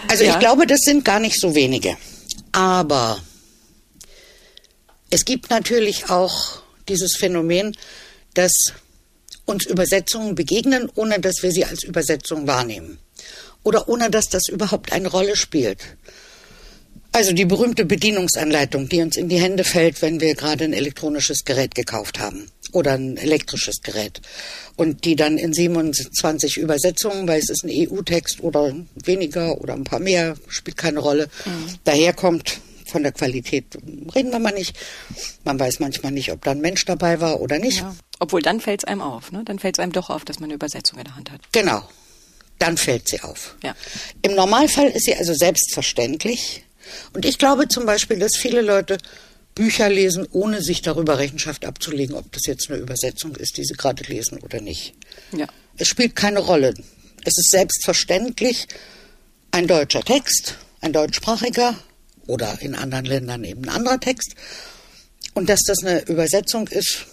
Also 0.09 0.24
Ja. 0.24 0.31
ich 0.33 0.39
glaube, 0.39 0.65
das 0.67 0.79
sind 0.81 1.03
gar 1.03 1.19
nicht 1.19 1.39
so 1.39 1.53
wenige. 1.53 1.97
Aber 2.53 3.19
es 5.10 5.26
gibt 5.26 5.50
natürlich 5.50 6.10
auch 6.10 6.62
dieses 6.88 7.16
Phänomen, 7.16 7.76
dass 8.34 8.52
uns 9.46 9.66
Übersetzungen 9.66 10.36
begegnen, 10.36 10.90
ohne 10.96 11.20
dass 11.20 11.42
wir 11.42 11.52
sie 11.52 11.66
als 11.66 11.84
Übersetzung 11.84 12.48
wahrnehmen. 12.48 13.00
Oder 13.64 13.90
ohne 13.90 14.10
dass 14.10 14.30
das 14.30 14.48
überhaupt 14.50 14.92
eine 14.92 15.10
Rolle 15.10 15.36
spielt. 15.36 15.80
Also 17.12 17.34
die 17.34 17.46
berühmte 17.46 17.86
Bedienungsanleitung, 17.86 18.90
die 18.90 19.02
uns 19.02 19.18
in 19.18 19.30
die 19.30 19.40
Hände 19.40 19.64
fällt, 19.64 20.02
wenn 20.02 20.22
wir 20.22 20.36
gerade 20.36 20.66
ein 20.66 20.74
elektronisches 20.74 21.46
Gerät 21.46 21.74
gekauft 21.74 22.20
haben 22.20 22.52
oder 22.74 22.94
ein 22.94 23.18
elektrisches 23.18 23.82
Gerät 23.82 24.22
und 24.76 25.06
die 25.06 25.16
dann 25.16 25.38
in 25.38 25.54
27 25.54 26.58
Übersetzungen, 26.58 27.28
weil 27.28 27.40
es 27.40 27.50
ist 27.50 27.64
ein 27.64 27.72
EU-Text 27.72 28.44
oder 28.44 28.76
weniger 28.94 29.60
oder 29.60 29.74
ein 29.74 29.86
paar 29.86 30.00
mehr, 30.00 30.36
spielt 30.48 30.78
keine 30.78 31.00
Rolle, 31.00 31.30
daherkommt. 31.86 32.60
Von 32.88 33.03
der 33.03 33.12
Qualität 33.12 33.77
reden 34.15 34.32
wir 34.32 34.39
mal 34.39 34.53
nicht. 34.53 34.77
Man 35.44 35.60
weiß 35.60 35.79
manchmal 35.79 36.12
nicht, 36.12 36.32
ob 36.32 36.44
da 36.44 36.51
ein 36.51 36.62
Mensch 36.62 36.86
dabei 36.86 37.20
war 37.20 37.41
oder 37.41 37.60
nicht. 37.60 37.79
Ja. 37.79 37.96
Obwohl, 38.20 38.41
dann 38.41 38.62
fällt 38.62 38.82
es 38.82 38.88
einem 38.88 39.01
auf, 39.01 39.32
ne? 39.32 39.44
Dann 39.46 39.60
fällt 39.60 39.77
es 39.77 39.84
einem 39.84 39.91
doch 39.91 40.10
auf, 40.10 40.25
dass 40.25 40.39
man 40.39 40.48
eine 40.48 40.56
Übersetzung 40.56 40.98
in 41.00 41.06
der 41.06 41.15
Hand 41.15 41.32
hat. 41.32 41.41
Genau. 41.51 41.88
Dann 42.60 42.77
fällt 42.77 43.08
sie 43.08 43.22
auf. 43.22 43.56
Ja. 43.63 43.75
Im 44.22 44.36
Normalfall 44.36 44.88
ist 44.88 45.06
sie 45.06 45.15
also 45.15 45.34
selbstverständlich. 45.34 46.63
Und 47.13 47.25
ich 47.25 47.38
glaube 47.38 47.67
zum 47.67 47.86
Beispiel, 47.86 48.17
dass 48.17 48.36
viele 48.36 48.62
Leute 48.62 48.98
Bücher 49.53 49.89
lesen, 49.89 50.27
ohne 50.32 50.62
sich 50.62 50.82
darüber 50.82 51.17
Rechenschaft 51.17 51.65
abzulegen, 51.65 52.15
ob 52.15 52.32
das 52.32 52.46
jetzt 52.46 52.70
eine 52.70 52.79
Übersetzung 52.79 53.36
ist, 53.36 53.58
die 53.58 53.65
sie 53.65 53.74
gerade 53.74 54.03
lesen 54.03 54.39
oder 54.39 54.62
nicht. 54.62 54.94
Ja. 55.32 55.48
Es 55.77 55.88
spielt 55.88 56.15
keine 56.15 56.39
Rolle. 56.39 56.74
Es 57.24 57.38
ist 57.38 57.50
selbstverständlich 57.51 58.67
ein 59.51 59.67
deutscher 59.67 60.01
Text, 60.01 60.58
ein 60.82 60.94
deutschsprachiger 60.94 61.75
oder 62.27 62.62
in 62.62 62.75
anderen 62.75 63.05
Ländern 63.05 63.43
eben 63.43 63.63
ein 63.63 63.69
anderer 63.69 64.00
Text. 64.00 64.36
Und 65.34 65.50
dass 65.50 65.62
das 65.65 65.84
eine 65.84 66.01
Übersetzung 66.05 66.67
ist, 66.67 67.05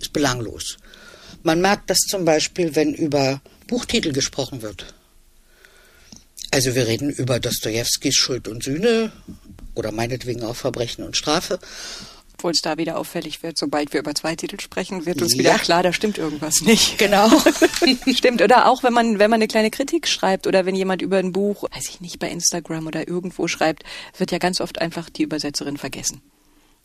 ist 0.00 0.12
belanglos. 0.12 0.78
Man 1.42 1.60
merkt 1.60 1.90
das 1.90 1.98
zum 1.98 2.24
Beispiel, 2.24 2.74
wenn 2.74 2.94
über 2.94 3.40
Buchtitel 3.66 4.12
gesprochen 4.12 4.62
wird. 4.62 4.94
Also 6.50 6.74
wir 6.74 6.86
reden 6.86 7.10
über 7.10 7.40
Dostojewskis 7.40 8.14
Schuld 8.14 8.48
und 8.48 8.64
Sühne 8.64 9.12
oder 9.74 9.92
meinetwegen 9.92 10.42
auch 10.42 10.56
Verbrechen 10.56 11.04
und 11.04 11.16
Strafe. 11.16 11.58
Obwohl 12.38 12.52
es 12.52 12.60
da 12.60 12.78
wieder 12.78 12.96
auffällig 12.98 13.42
wird, 13.42 13.58
sobald 13.58 13.92
wir 13.92 13.98
über 13.98 14.14
zwei 14.14 14.36
Titel 14.36 14.60
sprechen, 14.60 15.06
wird 15.06 15.20
uns 15.20 15.32
Ja. 15.34 15.38
wieder 15.40 15.58
klar, 15.58 15.82
da 15.82 15.92
stimmt 15.92 16.18
irgendwas 16.18 16.60
nicht. 16.60 16.96
Genau. 16.96 17.28
Stimmt, 18.14 18.40
oder 18.42 18.68
auch 18.68 18.84
wenn 18.84 18.92
man, 18.92 19.18
wenn 19.18 19.28
man 19.28 19.38
eine 19.38 19.48
kleine 19.48 19.72
Kritik 19.72 20.06
schreibt 20.06 20.46
oder 20.46 20.64
wenn 20.64 20.76
jemand 20.76 21.02
über 21.02 21.16
ein 21.18 21.32
Buch, 21.32 21.64
weiß 21.64 21.88
ich 21.88 22.00
nicht, 22.00 22.20
bei 22.20 22.30
Instagram 22.30 22.86
oder 22.86 23.08
irgendwo 23.08 23.48
schreibt, 23.48 23.82
wird 24.18 24.30
ja 24.30 24.38
ganz 24.38 24.60
oft 24.60 24.80
einfach 24.80 25.10
die 25.10 25.24
Übersetzerin 25.24 25.78
vergessen. 25.78 26.22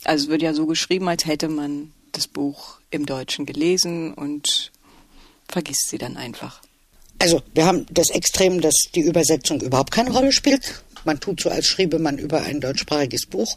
Also 0.02 0.24
es 0.24 0.30
wird 0.30 0.42
ja 0.42 0.54
so 0.54 0.66
geschrieben, 0.66 1.08
als 1.08 1.24
hätte 1.24 1.48
man 1.48 1.92
das 2.10 2.26
Buch 2.26 2.78
im 2.90 3.06
Deutschen 3.06 3.46
gelesen 3.46 4.12
und 4.12 4.72
vergisst 5.48 5.88
sie 5.88 5.98
dann 5.98 6.16
einfach. 6.16 6.62
Also 7.20 7.42
wir 7.54 7.64
haben 7.64 7.86
das 7.92 8.10
Extrem, 8.10 8.60
dass 8.60 8.74
die 8.92 9.02
Übersetzung 9.02 9.60
überhaupt 9.60 9.92
keine 9.92 10.10
Rolle 10.10 10.32
spielt. 10.32 10.82
Man 11.04 11.20
tut 11.20 11.40
so, 11.40 11.48
als 11.48 11.66
schriebe 11.68 12.00
man 12.00 12.18
über 12.18 12.42
ein 12.42 12.60
deutschsprachiges 12.60 13.26
Buch. 13.26 13.56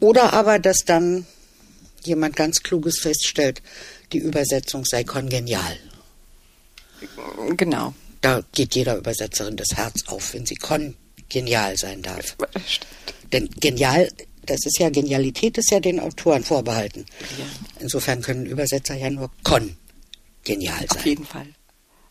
Oder 0.00 0.32
aber, 0.32 0.58
dass 0.58 0.78
dann 0.84 1.26
jemand 2.04 2.36
ganz 2.36 2.62
Kluges 2.62 3.00
feststellt, 3.00 3.62
die 4.12 4.18
Übersetzung 4.18 4.84
sei 4.84 5.04
kongenial. 5.04 5.76
Genau. 7.56 7.94
Da 8.20 8.42
geht 8.52 8.74
jeder 8.74 8.96
Übersetzerin 8.96 9.56
das 9.56 9.76
Herz 9.76 10.04
auf, 10.06 10.34
wenn 10.34 10.46
sie 10.46 10.54
kongenial 10.56 11.76
sein 11.76 12.02
darf. 12.02 12.36
Denn 13.32 13.48
genial, 13.60 14.08
das 14.44 14.64
ist 14.64 14.78
ja, 14.78 14.90
Genialität 14.90 15.58
ist 15.58 15.70
ja 15.70 15.80
den 15.80 16.00
Autoren 16.00 16.44
vorbehalten. 16.44 17.04
Insofern 17.80 18.22
können 18.22 18.46
Übersetzer 18.46 18.94
ja 18.94 19.10
nur 19.10 19.30
kongenial 19.42 20.78
sein. 20.78 20.90
Auf 20.90 21.06
jeden 21.06 21.26
Fall. 21.26 21.48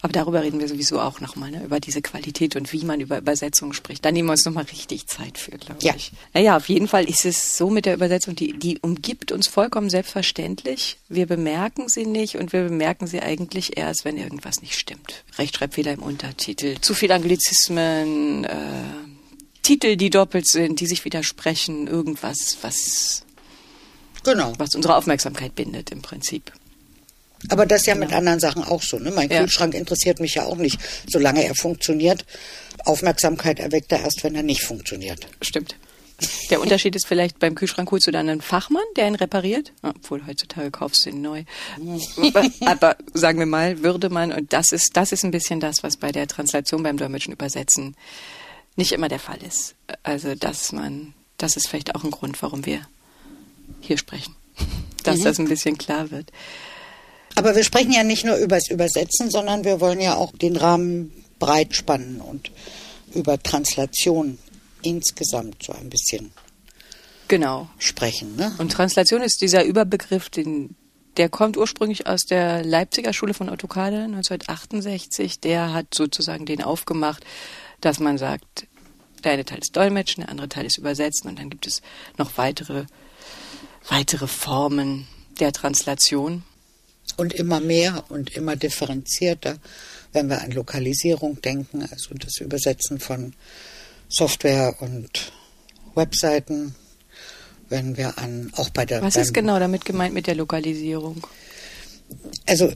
Aber 0.05 0.13
darüber 0.13 0.43
reden 0.43 0.59
wir 0.59 0.67
sowieso 0.67 0.99
auch 1.01 1.19
nochmal, 1.19 1.49
ne? 1.49 1.63
über 1.65 1.79
diese 1.79 1.99
Qualität 2.03 2.55
und 2.55 2.71
wie 2.71 2.85
man 2.85 3.01
über 3.01 3.17
Übersetzungen 3.17 3.73
spricht. 3.73 4.05
Da 4.05 4.11
nehmen 4.11 4.27
wir 4.27 4.33
uns 4.33 4.45
nochmal 4.45 4.65
richtig 4.65 5.07
Zeit 5.07 5.39
für, 5.39 5.51
glaube 5.57 5.83
Ja. 5.83 5.95
ich. 5.95 6.11
Naja, 6.35 6.57
auf 6.57 6.69
jeden 6.69 6.87
Fall 6.87 7.09
ist 7.09 7.25
es 7.25 7.57
so 7.57 7.71
mit 7.71 7.87
der 7.87 7.95
Übersetzung, 7.95 8.35
die, 8.35 8.53
die 8.53 8.77
umgibt 8.79 9.31
uns 9.31 9.47
vollkommen 9.47 9.89
selbstverständlich. 9.89 10.97
Wir 11.09 11.25
bemerken 11.25 11.89
sie 11.89 12.05
nicht 12.05 12.35
und 12.35 12.53
wir 12.53 12.63
bemerken 12.65 13.07
sie 13.07 13.19
eigentlich 13.21 13.77
erst, 13.77 14.05
wenn 14.05 14.17
irgendwas 14.17 14.61
nicht 14.61 14.77
stimmt. 14.77 15.23
Rechtschreibfehler 15.39 15.93
im 15.93 16.03
Untertitel, 16.03 16.75
zu 16.81 16.93
viel 16.93 17.11
Anglizismen, 17.11 18.43
äh, 18.43 18.53
Titel, 19.63 19.95
die 19.95 20.11
doppelt 20.11 20.47
sind, 20.47 20.81
die 20.81 20.85
sich 20.85 21.03
widersprechen, 21.03 21.87
irgendwas, 21.87 22.59
was, 22.61 23.23
Genau. 24.23 24.53
was 24.59 24.75
unsere 24.75 24.95
Aufmerksamkeit 24.97 25.55
bindet 25.55 25.89
im 25.89 26.03
Prinzip. 26.03 26.51
Aber 27.49 27.65
das 27.65 27.81
ist 27.81 27.87
ja 27.87 27.95
mit 27.95 28.13
anderen 28.13 28.39
Sachen 28.39 28.63
auch 28.63 28.81
so. 28.81 28.97
Ne? 28.97 29.11
Mein 29.11 29.29
Ja. 29.29 29.39
Kühlschrank 29.39 29.73
interessiert 29.73 30.19
mich 30.19 30.35
ja 30.35 30.45
auch 30.45 30.57
nicht, 30.57 30.79
solange 31.07 31.45
er 31.45 31.55
funktioniert. 31.55 32.25
Aufmerksamkeit 32.85 33.59
erweckt 33.59 33.91
er 33.91 34.01
erst, 34.01 34.23
wenn 34.23 34.35
er 34.35 34.43
nicht 34.43 34.63
funktioniert. 34.63 35.27
Stimmt. 35.41 35.75
Der 36.49 36.61
Unterschied 36.61 36.95
ist 36.95 37.07
vielleicht 37.07 37.39
beim 37.39 37.55
Kühlschrank 37.55 37.91
holst 37.91 38.07
du 38.07 38.11
dann 38.11 38.29
einen 38.29 38.41
Fachmann, 38.41 38.85
der 38.95 39.07
ihn 39.07 39.15
repariert, 39.15 39.73
obwohl 39.81 40.25
heutzutage 40.25 40.71
kaufst 40.71 41.05
du 41.05 41.09
ihn 41.09 41.21
neu. 41.21 41.43
Aber, 42.17 42.45
aber 42.61 42.95
sagen 43.13 43.39
wir 43.39 43.45
mal, 43.45 43.83
würde 43.83 44.09
man, 44.09 44.31
und 44.31 44.53
das 44.53 44.71
ist, 44.71 44.95
das 44.95 45.11
ist 45.11 45.25
ein 45.25 45.31
bisschen 45.31 45.59
das, 45.59 45.83
was 45.83 45.97
bei 45.97 46.11
der 46.11 46.27
Translation 46.27 46.83
beim 46.83 46.97
Dolmetschen 46.97 47.33
Übersetzen 47.33 47.95
nicht 48.77 48.93
immer 48.93 49.09
der 49.09 49.19
Fall 49.19 49.39
ist. 49.45 49.75
Also, 50.03 50.35
dass 50.35 50.71
man, 50.71 51.13
das 51.37 51.57
ist 51.57 51.67
vielleicht 51.67 51.95
auch 51.95 52.03
ein 52.03 52.11
Grund, 52.11 52.41
warum 52.41 52.65
wir 52.65 52.81
hier 53.81 53.97
sprechen. 53.97 54.35
Dass 55.03 55.21
das 55.21 55.37
ein 55.37 55.47
bisschen 55.47 55.77
klar 55.77 56.09
wird. 56.09 56.31
Aber 57.35 57.55
wir 57.55 57.63
sprechen 57.63 57.91
ja 57.91 58.03
nicht 58.03 58.25
nur 58.25 58.37
über 58.37 58.55
das 58.55 58.69
Übersetzen, 58.69 59.29
sondern 59.29 59.63
wir 59.65 59.81
wollen 59.81 59.99
ja 59.99 60.15
auch 60.15 60.31
den 60.31 60.55
Rahmen 60.55 61.11
breit 61.39 61.75
spannen 61.75 62.21
und 62.21 62.51
über 63.13 63.41
Translation 63.41 64.37
insgesamt 64.81 65.63
so 65.63 65.73
ein 65.73 65.89
bisschen 65.89 66.31
Genau. 67.27 67.67
sprechen. 67.79 68.35
Ne? 68.35 68.53
Und 68.59 68.71
Translation 68.71 69.21
ist 69.21 69.41
dieser 69.41 69.63
Überbegriff, 69.65 70.29
den, 70.29 70.75
der 71.17 71.29
kommt 71.29 71.57
ursprünglich 71.57 72.07
aus 72.07 72.25
der 72.25 72.63
Leipziger 72.63 73.13
Schule 73.13 73.33
von 73.33 73.49
Otto 73.49 73.67
Kade 73.67 74.03
1968. 74.03 75.39
Der 75.39 75.73
hat 75.73 75.87
sozusagen 75.93 76.45
den 76.45 76.61
aufgemacht, 76.61 77.25
dass 77.81 77.99
man 77.99 78.17
sagt, 78.17 78.67
der 79.23 79.33
eine 79.33 79.45
Teil 79.45 79.59
ist 79.59 79.75
Dolmetschen, 79.75 80.21
der 80.21 80.29
andere 80.29 80.49
Teil 80.49 80.65
ist 80.65 80.77
Übersetzen 80.77 81.27
und 81.29 81.39
dann 81.39 81.49
gibt 81.49 81.65
es 81.65 81.81
noch 82.17 82.37
weitere, 82.37 82.85
weitere 83.89 84.27
Formen 84.27 85.07
der 85.39 85.51
Translation. 85.51 86.43
Und 87.17 87.33
immer 87.33 87.59
mehr 87.59 88.03
und 88.09 88.35
immer 88.35 88.55
differenzierter, 88.55 89.57
wenn 90.11 90.29
wir 90.29 90.41
an 90.41 90.51
Lokalisierung 90.51 91.41
denken, 91.41 91.83
also 91.83 92.13
das 92.15 92.39
Übersetzen 92.39 92.99
von 92.99 93.33
Software 94.09 94.75
und 94.81 95.31
Webseiten, 95.95 96.75
wenn 97.69 97.97
wir 97.97 98.17
an 98.17 98.51
auch 98.55 98.69
bei 98.69 98.85
der 98.85 99.01
Was 99.01 99.15
ist 99.15 99.33
genau 99.33 99.59
damit 99.59 99.85
gemeint 99.85 100.13
mit 100.13 100.27
der 100.27 100.35
Lokalisierung? 100.35 101.25
also 102.45 102.71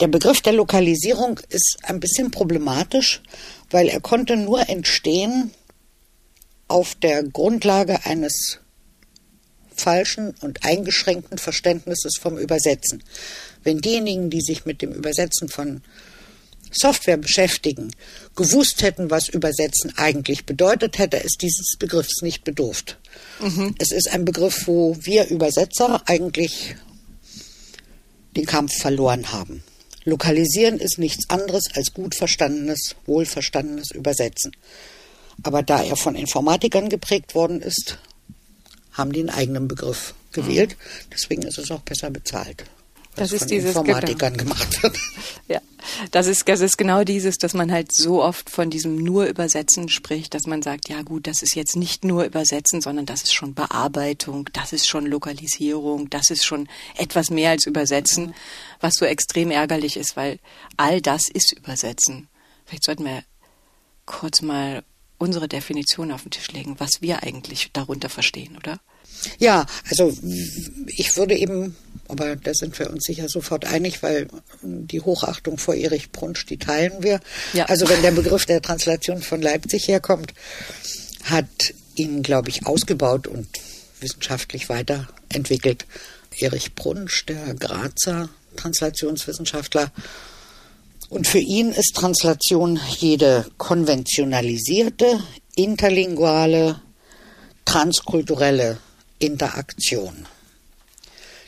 Der 0.00 0.08
Begriff 0.08 0.42
der 0.42 0.52
Lokalisierung 0.52 1.40
ist 1.48 1.78
ein 1.82 2.00
bisschen 2.00 2.30
problematisch, 2.30 3.22
weil 3.70 3.88
er 3.88 4.00
konnte 4.00 4.36
nur 4.36 4.68
entstehen 4.68 5.52
auf 6.68 6.94
der 6.96 7.22
Grundlage 7.22 8.04
eines 8.04 8.60
falschen 9.76 10.34
und 10.40 10.64
eingeschränkten 10.64 11.38
Verständnisses 11.38 12.18
vom 12.18 12.38
Übersetzen. 12.38 13.02
Wenn 13.62 13.80
diejenigen, 13.80 14.30
die 14.30 14.40
sich 14.40 14.66
mit 14.66 14.82
dem 14.82 14.92
Übersetzen 14.92 15.48
von 15.48 15.82
Software 16.72 17.16
beschäftigen, 17.16 17.92
gewusst 18.34 18.82
hätten, 18.82 19.10
was 19.10 19.28
Übersetzen 19.28 19.92
eigentlich 19.96 20.46
bedeutet, 20.46 20.98
hätte 20.98 21.22
es 21.22 21.32
dieses 21.40 21.76
Begriffs 21.78 22.22
nicht 22.22 22.44
bedurft. 22.44 22.98
Mhm. 23.40 23.74
Es 23.78 23.92
ist 23.92 24.10
ein 24.10 24.24
Begriff, 24.24 24.66
wo 24.66 24.96
wir 25.00 25.28
Übersetzer 25.28 26.02
eigentlich 26.06 26.76
den 28.36 28.46
Kampf 28.46 28.72
verloren 28.78 29.32
haben. 29.32 29.62
Lokalisieren 30.04 30.78
ist 30.78 30.98
nichts 30.98 31.28
anderes 31.30 31.64
als 31.74 31.92
gut 31.92 32.14
verstandenes, 32.14 32.94
wohlverstandenes 33.06 33.90
Übersetzen. 33.90 34.52
Aber 35.42 35.62
da 35.62 35.82
er 35.82 35.96
von 35.96 36.14
Informatikern 36.14 36.88
geprägt 36.88 37.34
worden 37.34 37.60
ist, 37.60 37.98
haben 38.96 39.12
die 39.12 39.20
einen 39.20 39.30
eigenen 39.30 39.68
Begriff 39.68 40.14
gewählt. 40.32 40.76
Mhm. 40.78 41.10
Deswegen 41.12 41.42
ist 41.42 41.58
es 41.58 41.70
auch 41.70 41.80
besser 41.80 42.10
bezahlt. 42.10 42.64
Das 43.16 43.32
ist 43.32 43.40
von 43.40 43.48
dieses 43.48 43.74
Informatikern 43.74 44.34
genau. 44.34 44.54
gemacht 44.54 44.82
wird. 44.82 44.98
Ja, 45.48 45.60
das 46.10 46.26
ist, 46.26 46.48
das 46.48 46.60
ist 46.60 46.76
genau 46.76 47.04
dieses, 47.04 47.38
dass 47.38 47.54
man 47.54 47.70
halt 47.70 47.92
so 47.92 48.20
oft 48.20 48.50
von 48.50 48.68
diesem 48.68 48.96
nur 48.96 49.26
Übersetzen 49.26 49.88
spricht, 49.88 50.34
dass 50.34 50.48
man 50.48 50.60
sagt, 50.60 50.88
ja 50.88 51.02
gut, 51.02 51.28
das 51.28 51.40
ist 51.40 51.54
jetzt 51.54 51.76
nicht 51.76 52.04
nur 52.04 52.24
Übersetzen, 52.24 52.80
sondern 52.80 53.06
das 53.06 53.22
ist 53.22 53.32
schon 53.32 53.54
Bearbeitung, 53.54 54.48
das 54.52 54.72
ist 54.72 54.88
schon 54.88 55.06
Lokalisierung, 55.06 56.10
das 56.10 56.30
ist 56.30 56.44
schon 56.44 56.68
etwas 56.96 57.30
mehr 57.30 57.50
als 57.50 57.64
Übersetzen, 57.66 58.34
was 58.80 58.94
so 58.96 59.04
extrem 59.04 59.52
ärgerlich 59.52 59.96
ist, 59.96 60.16
weil 60.16 60.40
all 60.76 61.00
das 61.00 61.28
ist 61.32 61.52
Übersetzen. 61.52 62.26
Vielleicht 62.64 62.84
sollten 62.84 63.04
wir 63.04 63.22
kurz 64.04 64.42
mal 64.42 64.82
unsere 65.18 65.48
Definition 65.48 66.12
auf 66.12 66.22
den 66.22 66.30
Tisch 66.30 66.52
legen, 66.52 66.76
was 66.78 67.00
wir 67.00 67.22
eigentlich 67.22 67.70
darunter 67.72 68.08
verstehen, 68.08 68.56
oder? 68.56 68.80
Ja, 69.38 69.66
also 69.88 70.12
ich 70.86 71.16
würde 71.16 71.36
eben 71.36 71.76
aber 72.08 72.36
da 72.36 72.54
sind 72.54 72.78
wir 72.78 72.90
uns 72.90 73.04
sicher 73.04 73.28
sofort 73.28 73.64
einig, 73.64 74.02
weil 74.02 74.28
die 74.62 75.00
Hochachtung 75.00 75.58
vor 75.58 75.74
Erich 75.74 76.12
Brunsch, 76.12 76.46
die 76.46 76.58
teilen 76.58 77.02
wir. 77.02 77.20
Ja. 77.52 77.66
Also 77.66 77.88
wenn 77.88 78.02
der 78.02 78.12
Begriff 78.12 78.46
der 78.46 78.62
Translation 78.62 79.22
von 79.22 79.42
Leipzig 79.42 79.88
herkommt, 79.88 80.32
hat 81.24 81.74
ihn, 81.96 82.22
glaube 82.22 82.50
ich, 82.50 82.66
ausgebaut 82.66 83.26
und 83.26 83.48
wissenschaftlich 84.00 84.68
weiterentwickelt. 84.68 85.86
Erich 86.38 86.74
Brunsch, 86.74 87.26
der 87.26 87.54
Grazer 87.54 88.28
Translationswissenschaftler. 88.56 89.90
Und 91.08 91.26
für 91.26 91.38
ihn 91.38 91.70
ist 91.70 91.94
Translation 91.94 92.80
jede 92.98 93.46
konventionalisierte, 93.58 95.20
interlinguale, 95.54 96.80
transkulturelle 97.64 98.78
Interaktion. 99.18 100.26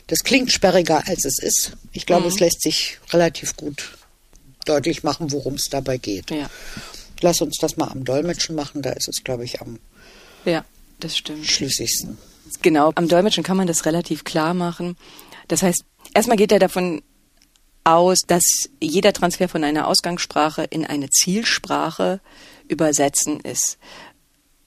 Das 0.07 0.19
klingt 0.23 0.51
sperriger, 0.51 1.07
als 1.07 1.25
es 1.25 1.39
ist. 1.39 1.73
Ich 1.91 2.05
glaube, 2.05 2.23
mhm. 2.23 2.29
es 2.29 2.39
lässt 2.39 2.61
sich 2.61 2.99
relativ 3.11 3.55
gut 3.55 3.97
deutlich 4.65 5.03
machen, 5.03 5.31
worum 5.31 5.55
es 5.55 5.69
dabei 5.69 5.97
geht. 5.97 6.31
Ja. 6.31 6.49
Lass 7.21 7.41
uns 7.41 7.57
das 7.57 7.77
mal 7.77 7.89
am 7.89 8.05
Dolmetschen 8.05 8.55
machen, 8.55 8.81
da 8.81 8.91
ist 8.91 9.09
es, 9.09 9.23
glaube 9.23 9.43
ich, 9.43 9.61
am 9.61 9.79
ja, 10.45 10.63
das 10.99 11.17
stimmt. 11.17 11.45
schlüssigsten. 11.45 12.17
Genau, 12.61 12.91
am 12.95 13.07
Dolmetschen 13.07 13.43
kann 13.43 13.57
man 13.57 13.67
das 13.67 13.85
relativ 13.85 14.23
klar 14.23 14.53
machen. 14.53 14.95
Das 15.47 15.61
heißt, 15.61 15.83
erstmal 16.13 16.37
geht 16.37 16.51
er 16.51 16.59
davon 16.59 17.01
aus, 17.95 18.21
dass 18.21 18.43
jeder 18.81 19.13
Transfer 19.13 19.49
von 19.49 19.63
einer 19.63 19.87
Ausgangssprache 19.87 20.63
in 20.63 20.85
eine 20.85 21.09
Zielsprache 21.09 22.21
übersetzen 22.67 23.39
ist. 23.41 23.77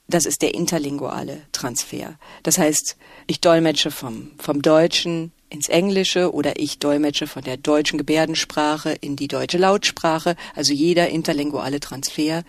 Das 0.08 0.26
ist 0.26 0.42
der 0.42 0.54
interlinguale 0.54 1.42
Transfer. 1.52 2.18
Das 2.42 2.58
heißt, 2.58 2.96
ich 3.26 3.40
dolmetsche 3.40 3.90
vom, 3.90 4.32
vom 4.38 4.60
Deutschen 4.60 5.32
ins 5.48 5.68
Englische 5.68 6.32
oder 6.32 6.58
ich 6.58 6.78
dolmetsche 6.78 7.26
von 7.26 7.42
der 7.42 7.56
deutschen 7.56 7.98
Gebärdensprache 7.98 8.92
in 9.00 9.16
die 9.16 9.28
deutsche 9.28 9.58
Lautsprache. 9.58 10.36
Also 10.54 10.72
jeder 10.72 11.08
interlinguale 11.08 11.80
Transfer 11.80 12.42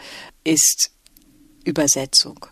ist 0.43 0.91
Übersetzung. 1.63 2.45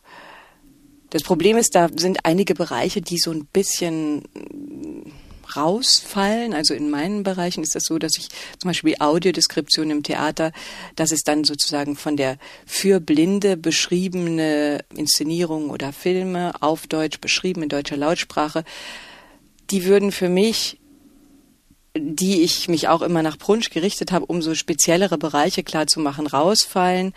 Das 1.09 1.23
Problem 1.23 1.57
ist, 1.57 1.75
da 1.75 1.89
sind 1.93 2.25
einige 2.25 2.53
Bereiche, 2.53 3.01
die 3.01 3.17
so 3.17 3.31
ein 3.31 3.45
bisschen 3.45 4.23
rausfallen. 5.55 6.53
Also 6.53 6.73
in 6.73 6.89
meinen 6.89 7.23
Bereichen 7.23 7.63
ist 7.63 7.75
das 7.75 7.83
so, 7.83 7.97
dass 7.97 8.17
ich 8.17 8.29
zum 8.59 8.69
Beispiel 8.69 8.95
Audiodeskription 8.99 9.89
im 9.89 10.03
Theater, 10.03 10.51
das 10.95 11.11
ist 11.11 11.27
dann 11.27 11.43
sozusagen 11.43 11.95
von 11.95 12.17
der 12.17 12.37
für 12.65 12.99
Blinde 12.99 13.57
beschriebene 13.57 14.83
Inszenierung 14.95 15.69
oder 15.69 15.93
Filme 15.93 16.53
auf 16.61 16.87
Deutsch 16.87 17.19
beschrieben 17.19 17.63
in 17.63 17.69
deutscher 17.69 17.97
Lautsprache. 17.97 18.63
Die 19.69 19.85
würden 19.85 20.11
für 20.11 20.29
mich 20.29 20.77
die 21.93 22.41
ich 22.41 22.67
mich 22.69 22.87
auch 22.87 23.01
immer 23.01 23.21
nach 23.21 23.37
Brunsch 23.37 23.69
gerichtet 23.69 24.11
habe, 24.11 24.25
um 24.25 24.41
so 24.41 24.55
speziellere 24.55 25.17
Bereiche 25.17 25.63
klar 25.63 25.87
zu 25.87 25.99
machen, 25.99 26.25
rausfallen. 26.27 27.13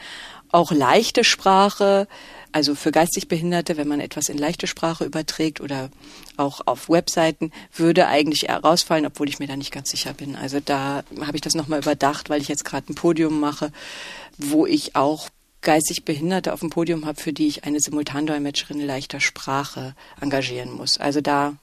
Auch 0.51 0.73
leichte 0.73 1.25
Sprache, 1.25 2.09
also 2.55 2.77
für 2.77 2.93
geistig 2.93 3.27
Behinderte, 3.27 3.77
wenn 3.77 3.89
man 3.89 3.99
etwas 3.99 4.29
in 4.29 4.39
leichte 4.39 4.69
Sprache 4.69 5.05
überträgt 5.05 5.61
oder 5.61 5.91
auch 6.37 6.61
auf 6.67 6.89
Webseiten, 6.89 7.51
würde 7.75 8.07
eigentlich 8.07 8.45
herausfallen, 8.45 9.07
obwohl 9.07 9.29
ich 9.29 9.41
mir 9.41 9.49
da 9.49 9.57
nicht 9.57 9.73
ganz 9.73 9.91
sicher 9.91 10.13
bin. 10.13 10.37
Also 10.37 10.61
da 10.61 11.03
habe 11.21 11.37
ich 11.37 11.41
das 11.41 11.57
nochmal 11.57 11.81
überdacht, 11.81 12.31
weil 12.31 12.41
ich 12.41 12.47
jetzt 12.47 12.65
gerade 12.65 12.93
ein 12.93 12.95
Podium 12.95 13.41
mache, 13.41 13.73
wo 14.39 14.67
ich 14.67 14.95
auch 14.95 15.31
geistig 15.63 16.05
Behinderte 16.05 16.53
auf 16.53 16.61
dem 16.61 16.71
Podium 16.71 17.07
habe, 17.07 17.21
für 17.21 17.33
die 17.33 17.49
ich 17.49 17.65
eine 17.65 17.81
Simultandolmetscherin 17.81 18.79
in 18.79 18.87
leichter 18.87 19.19
Sprache 19.19 19.97
engagieren 20.21 20.71
muss. 20.71 20.97
Also 20.99 21.21
da 21.21 21.57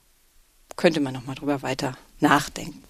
könnte 0.75 0.99
man 0.99 1.13
nochmal 1.13 1.35
drüber 1.35 1.61
weiter 1.61 1.97
nachdenken. 2.19 2.83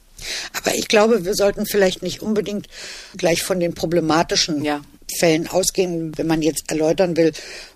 Aber 0.58 0.74
ich 0.74 0.88
glaube, 0.88 1.24
wir 1.24 1.36
sollten 1.36 1.68
vielleicht 1.68 2.02
nicht 2.02 2.24
unbedingt 2.24 2.68
gleich 3.16 3.44
von 3.44 3.60
den 3.60 3.76
problematischen 3.76 4.64
ja. 4.64 4.82
Fällen 5.18 5.48
ausgehen, 5.48 6.18
wenn 6.18 6.28
man 6.28 6.42
jetzt 6.42 6.70
erläutern 6.70 7.18
will, 7.18 7.32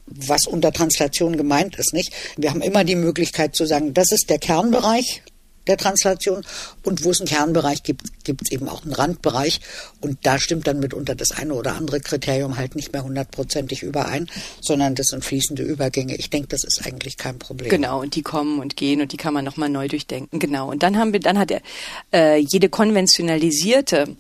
was 0.06 0.48
unter 0.48 0.72
Translation 0.72 1.38
gemeint 1.38 1.78
ist, 1.78 1.94
nicht? 1.94 2.14
Wir 2.38 2.52
haben 2.52 2.62
immer 2.62 2.84
die 2.84 2.96
Möglichkeit 2.96 3.56
zu 3.56 3.66
sagen, 3.66 3.94
das 3.94 4.12
ist 4.12 4.30
der 4.30 4.40
Kernbereich 4.40 5.24
der 5.68 5.78
Translation 5.78 6.46
und 6.84 7.04
wo 7.04 7.12
es 7.12 7.20
einen 7.20 7.30
Kernbereich 7.30 7.84
gibt, 7.84 8.24
gibt 8.24 8.42
es 8.44 8.52
eben 8.52 8.70
auch 8.70 8.84
einen 8.84 8.94
Randbereich 8.94 9.62
und 10.02 10.20
da 10.24 10.40
stimmt 10.40 10.68
dann 10.68 10.80
mitunter 10.80 11.16
das 11.16 11.32
eine 11.32 11.54
oder 11.54 11.76
andere 11.76 12.00
Kriterium 12.00 12.58
halt 12.58 12.76
nicht 12.76 12.94
mehr 12.94 13.04
hundertprozentig 13.04 13.84
überein, 13.84 14.30
sondern 14.62 14.96
das 14.96 15.08
sind 15.08 15.24
fließende 15.24 15.64
Übergänge. 15.64 16.16
Ich 16.16 16.30
denke, 16.30 16.48
das 16.50 16.64
ist 16.64 16.86
eigentlich 16.86 17.18
kein 17.18 17.40
Problem. 17.40 17.70
Genau, 17.70 18.02
und 18.02 18.16
die 18.16 18.22
kommen 18.22 18.60
und 18.60 18.76
gehen 18.76 19.02
und 19.02 19.12
die 19.12 19.18
kann 19.18 19.34
man 19.34 19.46
nochmal 19.46 19.70
neu 19.70 19.88
durchdenken. 19.88 20.40
Genau. 20.40 20.70
Und 20.70 20.84
dann 20.84 20.98
haben 20.98 21.14
wir, 21.14 21.20
dann 21.20 21.40
hat 21.40 21.52
er 21.52 21.62
äh, 22.14 22.38
jede 22.38 22.70
konventionalisierte 22.70 24.16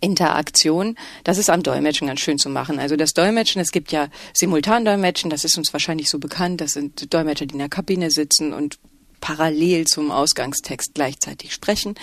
Interaktion, 0.00 0.96
das 1.24 1.38
ist 1.38 1.50
am 1.50 1.62
Dolmetschen 1.62 2.06
ganz 2.06 2.20
schön 2.20 2.38
zu 2.38 2.48
machen. 2.48 2.78
Also 2.78 2.96
das 2.96 3.12
Dolmetschen, 3.14 3.60
es 3.60 3.72
gibt 3.72 3.92
ja 3.92 4.08
Simultandolmetschen, 4.34 5.30
das 5.30 5.44
ist 5.44 5.56
uns 5.56 5.72
wahrscheinlich 5.72 6.10
so 6.10 6.18
bekannt, 6.18 6.60
das 6.60 6.72
sind 6.72 7.12
Dolmetscher, 7.12 7.46
die 7.46 7.54
in 7.54 7.60
der 7.60 7.68
Kabine 7.68 8.10
sitzen 8.10 8.52
und 8.52 8.78
parallel 9.20 9.86
zum 9.86 10.10
Ausgangstext 10.10 10.94
gleichzeitig 10.94 11.52
sprechen. 11.52 11.94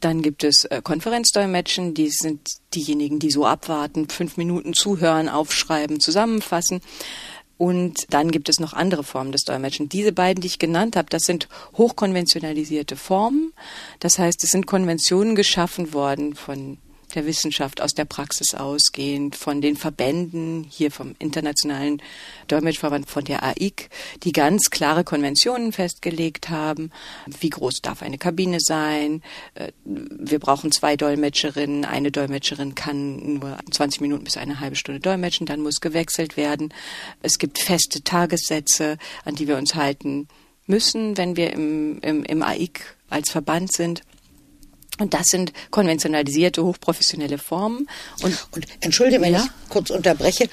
Dann 0.00 0.22
gibt 0.22 0.42
es 0.42 0.64
äh, 0.64 0.80
Konferenzdolmetschen, 0.82 1.94
die 1.94 2.08
sind 2.08 2.40
diejenigen, 2.74 3.18
die 3.18 3.30
so 3.30 3.46
abwarten, 3.46 4.08
fünf 4.08 4.36
Minuten 4.36 4.72
zuhören, 4.72 5.28
aufschreiben, 5.28 6.00
zusammenfassen. 6.00 6.80
Und 7.58 8.06
dann 8.10 8.32
gibt 8.32 8.48
es 8.48 8.58
noch 8.58 8.72
andere 8.72 9.04
Formen 9.04 9.30
des 9.30 9.44
Dolmetschen. 9.44 9.88
Diese 9.88 10.12
beiden, 10.12 10.40
die 10.40 10.48
ich 10.48 10.58
genannt 10.58 10.96
habe, 10.96 11.08
das 11.10 11.22
sind 11.22 11.48
hochkonventionalisierte 11.76 12.96
Formen. 12.96 13.52
Das 14.00 14.18
heißt, 14.18 14.42
es 14.42 14.50
sind 14.50 14.66
Konventionen 14.66 15.36
geschaffen 15.36 15.92
worden 15.92 16.34
von 16.34 16.78
der 17.14 17.26
Wissenschaft, 17.26 17.80
aus 17.80 17.94
der 17.94 18.04
Praxis 18.04 18.54
ausgehend, 18.54 19.36
von 19.36 19.60
den 19.60 19.76
Verbänden, 19.76 20.66
hier 20.68 20.90
vom 20.90 21.14
Internationalen 21.18 22.02
Dolmetschverband, 22.48 23.08
von 23.08 23.24
der 23.24 23.42
AIC, 23.42 23.88
die 24.22 24.32
ganz 24.32 24.70
klare 24.70 25.04
Konventionen 25.04 25.72
festgelegt 25.72 26.48
haben. 26.48 26.90
Wie 27.40 27.50
groß 27.50 27.82
darf 27.82 28.02
eine 28.02 28.18
Kabine 28.18 28.58
sein? 28.60 29.22
Äh, 29.54 29.72
wir 29.84 30.38
brauchen 30.38 30.72
zwei 30.72 30.96
Dolmetscherinnen. 30.96 31.84
Eine 31.84 32.10
Dolmetscherin 32.10 32.74
kann 32.74 33.34
nur 33.34 33.58
20 33.70 34.00
Minuten 34.00 34.24
bis 34.24 34.36
eine 34.36 34.60
halbe 34.60 34.76
Stunde 34.76 35.00
dolmetschen, 35.00 35.46
dann 35.46 35.60
muss 35.60 35.80
gewechselt 35.80 36.36
werden. 36.36 36.72
Es 37.22 37.38
gibt 37.38 37.58
feste 37.58 38.02
Tagessätze, 38.02 38.98
an 39.24 39.34
die 39.34 39.48
wir 39.48 39.56
uns 39.56 39.74
halten 39.74 40.28
müssen, 40.66 41.16
wenn 41.16 41.36
wir 41.36 41.52
im, 41.52 42.00
im, 42.00 42.24
im 42.24 42.42
AIC 42.42 42.96
als 43.10 43.30
Verband 43.30 43.72
sind. 43.72 44.02
Und 45.02 45.14
das 45.14 45.26
sind 45.26 45.52
konventionalisierte, 45.70 46.64
hochprofessionelle 46.64 47.38
Formen. 47.38 47.88
Und, 48.22 48.46
und 48.52 48.66
entschuldige, 48.80 49.20
wenn 49.20 49.34
ja? 49.34 49.44
ich 49.44 49.68
kurz 49.68 49.90
unterbreche, 49.90 50.48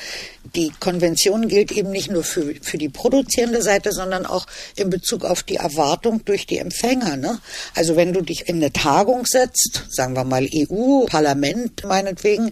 die 0.55 0.71
Konvention 0.79 1.47
gilt 1.47 1.71
eben 1.71 1.91
nicht 1.91 2.09
nur 2.09 2.23
für, 2.23 2.55
für 2.61 2.79
die 2.79 2.89
produzierende 2.89 3.61
Seite, 3.61 3.91
sondern 3.91 4.25
auch 4.25 4.47
in 4.75 4.89
Bezug 4.89 5.23
auf 5.23 5.43
die 5.43 5.57
Erwartung 5.57 6.25
durch 6.25 6.47
die 6.47 6.57
Empfänger. 6.57 7.15
Ne? 7.15 7.39
Also 7.75 7.95
wenn 7.95 8.11
du 8.11 8.21
dich 8.21 8.49
in 8.49 8.55
eine 8.55 8.73
Tagung 8.73 9.27
setzt, 9.27 9.83
sagen 9.89 10.15
wir 10.15 10.23
mal 10.23 10.47
EU, 10.51 11.05
Parlament 11.05 11.83
meinetwegen, 11.85 12.49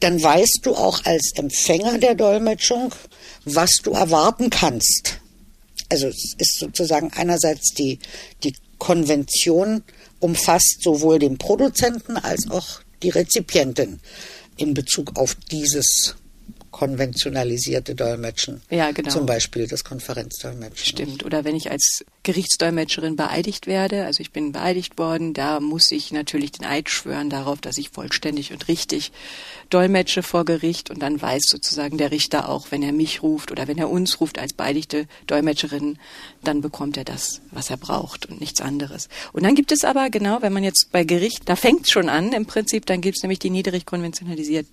dann 0.00 0.22
weißt 0.22 0.60
du 0.62 0.74
auch 0.74 1.04
als 1.04 1.32
Empfänger 1.34 1.98
der 1.98 2.14
Dolmetschung, 2.14 2.94
was 3.44 3.70
du 3.82 3.90
erwarten 3.90 4.48
kannst. 4.48 5.18
Also 5.90 6.06
es 6.06 6.34
ist 6.38 6.58
sozusagen 6.58 7.10
einerseits 7.14 7.74
die, 7.74 7.98
die 8.44 8.54
Konvention 8.78 9.82
umfasst 10.20 10.82
sowohl 10.82 11.18
den 11.18 11.38
Produzenten 11.38 12.16
als 12.16 12.50
auch 12.50 12.80
die 13.02 13.10
Rezipientin 13.10 14.00
in 14.56 14.74
Bezug 14.74 15.16
auf 15.16 15.36
dieses 15.50 16.16
konventionalisierte 16.70 17.94
Dolmetschen. 17.94 18.62
Ja, 18.70 18.90
genau. 18.90 19.10
Zum 19.10 19.26
Beispiel 19.26 19.66
das 19.66 19.84
Konferenzdolmetschen. 19.84 20.86
Stimmt. 20.86 21.24
Oder 21.24 21.44
wenn 21.44 21.56
ich 21.56 21.70
als 21.70 22.04
Gerichtsdolmetscherin 22.22 23.16
beeidigt 23.16 23.66
werde, 23.66 24.04
also 24.04 24.20
ich 24.20 24.32
bin 24.32 24.52
beeidigt 24.52 24.98
worden, 24.98 25.34
da 25.34 25.60
muss 25.60 25.90
ich 25.92 26.12
natürlich 26.12 26.52
den 26.52 26.66
Eid 26.66 26.90
schwören 26.90 27.30
darauf, 27.30 27.60
dass 27.60 27.78
ich 27.78 27.90
vollständig 27.90 28.52
und 28.52 28.68
richtig 28.68 29.12
dolmetsche 29.70 30.22
vor 30.22 30.44
Gericht 30.44 30.90
und 30.90 31.02
dann 31.02 31.20
weiß 31.20 31.42
sozusagen 31.46 31.98
der 31.98 32.10
Richter 32.10 32.48
auch, 32.48 32.68
wenn 32.70 32.82
er 32.82 32.92
mich 32.92 33.22
ruft 33.22 33.50
oder 33.50 33.68
wenn 33.68 33.78
er 33.78 33.90
uns 33.90 34.20
ruft 34.20 34.38
als 34.38 34.52
beeidigte 34.52 35.06
Dolmetscherin, 35.26 35.98
dann 36.42 36.60
bekommt 36.60 36.96
er 36.96 37.04
das, 37.04 37.40
was 37.50 37.70
er 37.70 37.76
braucht 37.76 38.26
und 38.26 38.40
nichts 38.40 38.60
anderes. 38.60 39.08
Und 39.32 39.44
dann 39.44 39.54
gibt 39.54 39.72
es 39.72 39.84
aber, 39.84 40.10
genau, 40.10 40.42
wenn 40.42 40.52
man 40.52 40.64
jetzt 40.64 40.88
bei 40.92 41.04
Gericht, 41.04 41.48
da 41.48 41.56
fängt 41.56 41.86
es 41.86 41.90
schon 41.90 42.08
an 42.08 42.32
im 42.32 42.46
Prinzip, 42.46 42.86
dann 42.86 43.00
gibt 43.00 43.16
es 43.16 43.22
nämlich 43.22 43.38
die 43.38 43.50
niedrig 43.50 43.86
konventionalisierten 43.86 44.72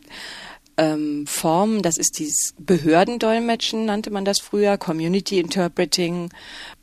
ähm, 0.77 1.25
Form. 1.27 1.81
Das 1.81 1.97
ist 1.97 2.19
dieses 2.19 2.53
Behördendolmetschen, 2.57 3.85
nannte 3.85 4.11
man 4.11 4.25
das 4.25 4.39
früher, 4.39 4.77
Community 4.77 5.39
Interpreting. 5.39 6.29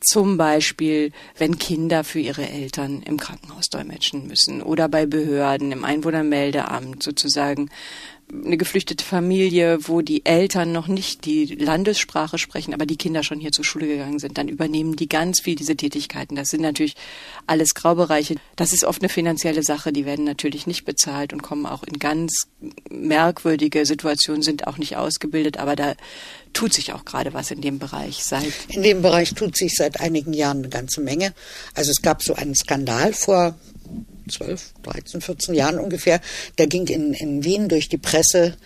Zum 0.00 0.36
Beispiel, 0.36 1.12
wenn 1.38 1.58
Kinder 1.58 2.04
für 2.04 2.20
ihre 2.20 2.48
Eltern 2.48 3.02
im 3.02 3.18
Krankenhaus 3.18 3.68
dolmetschen 3.68 4.26
müssen 4.26 4.62
oder 4.62 4.88
bei 4.88 5.06
Behörden, 5.06 5.72
im 5.72 5.84
Einwohnermeldeamt 5.84 7.02
sozusagen 7.02 7.70
eine 8.30 8.56
geflüchtete 8.56 9.04
Familie, 9.04 9.88
wo 9.88 10.00
die 10.00 10.24
Eltern 10.24 10.72
noch 10.72 10.88
nicht 10.88 11.26
die 11.26 11.44
Landessprache 11.46 12.38
sprechen, 12.38 12.72
aber 12.72 12.86
die 12.86 12.96
Kinder 12.96 13.22
schon 13.22 13.40
hier 13.40 13.52
zur 13.52 13.64
Schule 13.64 13.86
gegangen 13.86 14.18
sind, 14.18 14.38
dann 14.38 14.48
übernehmen 14.48 14.96
die 14.96 15.08
ganz 15.08 15.40
viel 15.40 15.54
diese 15.54 15.76
Tätigkeiten. 15.76 16.34
Das 16.34 16.48
sind 16.48 16.62
natürlich 16.62 16.94
alles 17.46 17.74
Graubereiche. 17.74 18.36
Das 18.56 18.72
ist 18.72 18.84
oft 18.84 19.02
eine 19.02 19.10
finanzielle 19.10 19.62
Sache. 19.62 19.92
Die 19.92 20.06
werden 20.06 20.24
natürlich 20.24 20.66
nicht 20.66 20.84
bezahlt 20.84 21.32
und 21.32 21.42
kommen 21.42 21.66
auch 21.66 21.82
in 21.82 21.98
ganz 21.98 22.46
merkwürdige 22.90 23.84
Situationen, 23.84 24.42
sind 24.42 24.66
auch 24.66 24.78
nicht 24.78 24.96
ausgebildet, 24.96 25.58
aber 25.58 25.76
da 25.76 25.94
tut 26.52 26.72
sich 26.72 26.92
auch 26.92 27.04
gerade 27.04 27.34
was 27.34 27.50
in 27.50 27.60
dem 27.60 27.78
Bereich 27.78 28.24
seit. 28.24 28.52
In 28.68 28.82
dem 28.82 29.02
Bereich 29.02 29.34
tut 29.34 29.56
sich 29.56 29.74
seit 29.74 30.00
einigen 30.00 30.32
Jahren 30.32 30.58
eine 30.58 30.68
ganze 30.68 31.00
Menge. 31.00 31.34
Also 31.74 31.90
es 31.90 32.02
gab 32.02 32.22
so 32.22 32.34
einen 32.34 32.54
Skandal 32.54 33.12
vor 33.12 33.56
12, 34.32 34.74
13, 34.82 35.20
14 35.20 35.54
Jahren 35.54 35.78
ungefähr, 35.78 36.20
da 36.56 36.66
ging 36.66 36.86
in, 36.86 37.14
in 37.14 37.44
Wien 37.44 37.68
durch 37.68 37.88
die 37.88 37.98
Presse 37.98 38.56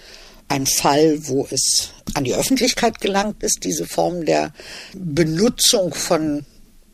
ein 0.48 0.66
Fall, 0.66 1.26
wo 1.26 1.46
es 1.50 1.90
an 2.14 2.24
die 2.24 2.34
Öffentlichkeit 2.34 3.00
gelangt 3.00 3.42
ist, 3.42 3.64
diese 3.64 3.86
Form 3.86 4.24
der 4.24 4.52
Benutzung 4.94 5.92
von 5.92 6.46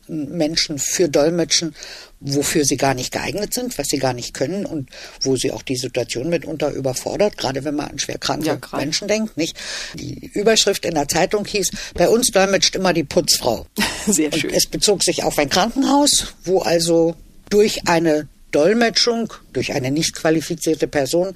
Menschen 0.07 0.79
für 0.79 1.07
Dolmetschen, 1.07 1.75
wofür 2.19 2.65
sie 2.65 2.77
gar 2.77 2.93
nicht 2.93 3.11
geeignet 3.11 3.53
sind, 3.53 3.77
was 3.77 3.87
sie 3.87 3.97
gar 3.97 4.13
nicht 4.13 4.33
können 4.33 4.65
und 4.65 4.89
wo 5.21 5.35
sie 5.35 5.51
auch 5.51 5.61
die 5.61 5.75
Situation 5.75 6.29
mitunter 6.29 6.71
überfordert, 6.71 7.37
gerade 7.37 7.63
wenn 7.63 7.75
man 7.75 7.91
an 7.91 7.99
schwerkranke 7.99 8.45
ja, 8.45 8.77
Menschen 8.77 9.07
denkt, 9.07 9.37
nicht? 9.37 9.57
Die 9.93 10.29
Überschrift 10.33 10.85
in 10.85 10.95
der 10.95 11.07
Zeitung 11.07 11.45
hieß, 11.45 11.69
bei 11.95 12.09
uns 12.09 12.27
dolmetscht 12.27 12.75
immer 12.75 12.93
die 12.93 13.03
Putzfrau. 13.03 13.65
Sehr 14.07 14.31
schön. 14.31 14.49
Und 14.49 14.55
es 14.55 14.67
bezog 14.67 15.03
sich 15.03 15.23
auf 15.23 15.37
ein 15.37 15.49
Krankenhaus, 15.49 16.33
wo 16.43 16.59
also 16.59 17.15
durch 17.49 17.87
eine 17.87 18.27
Dolmetschung 18.53 19.33
durch 19.51 19.73
eine 19.73 19.91
nicht 19.91 20.15
qualifizierte 20.15 20.87
Person 20.87 21.35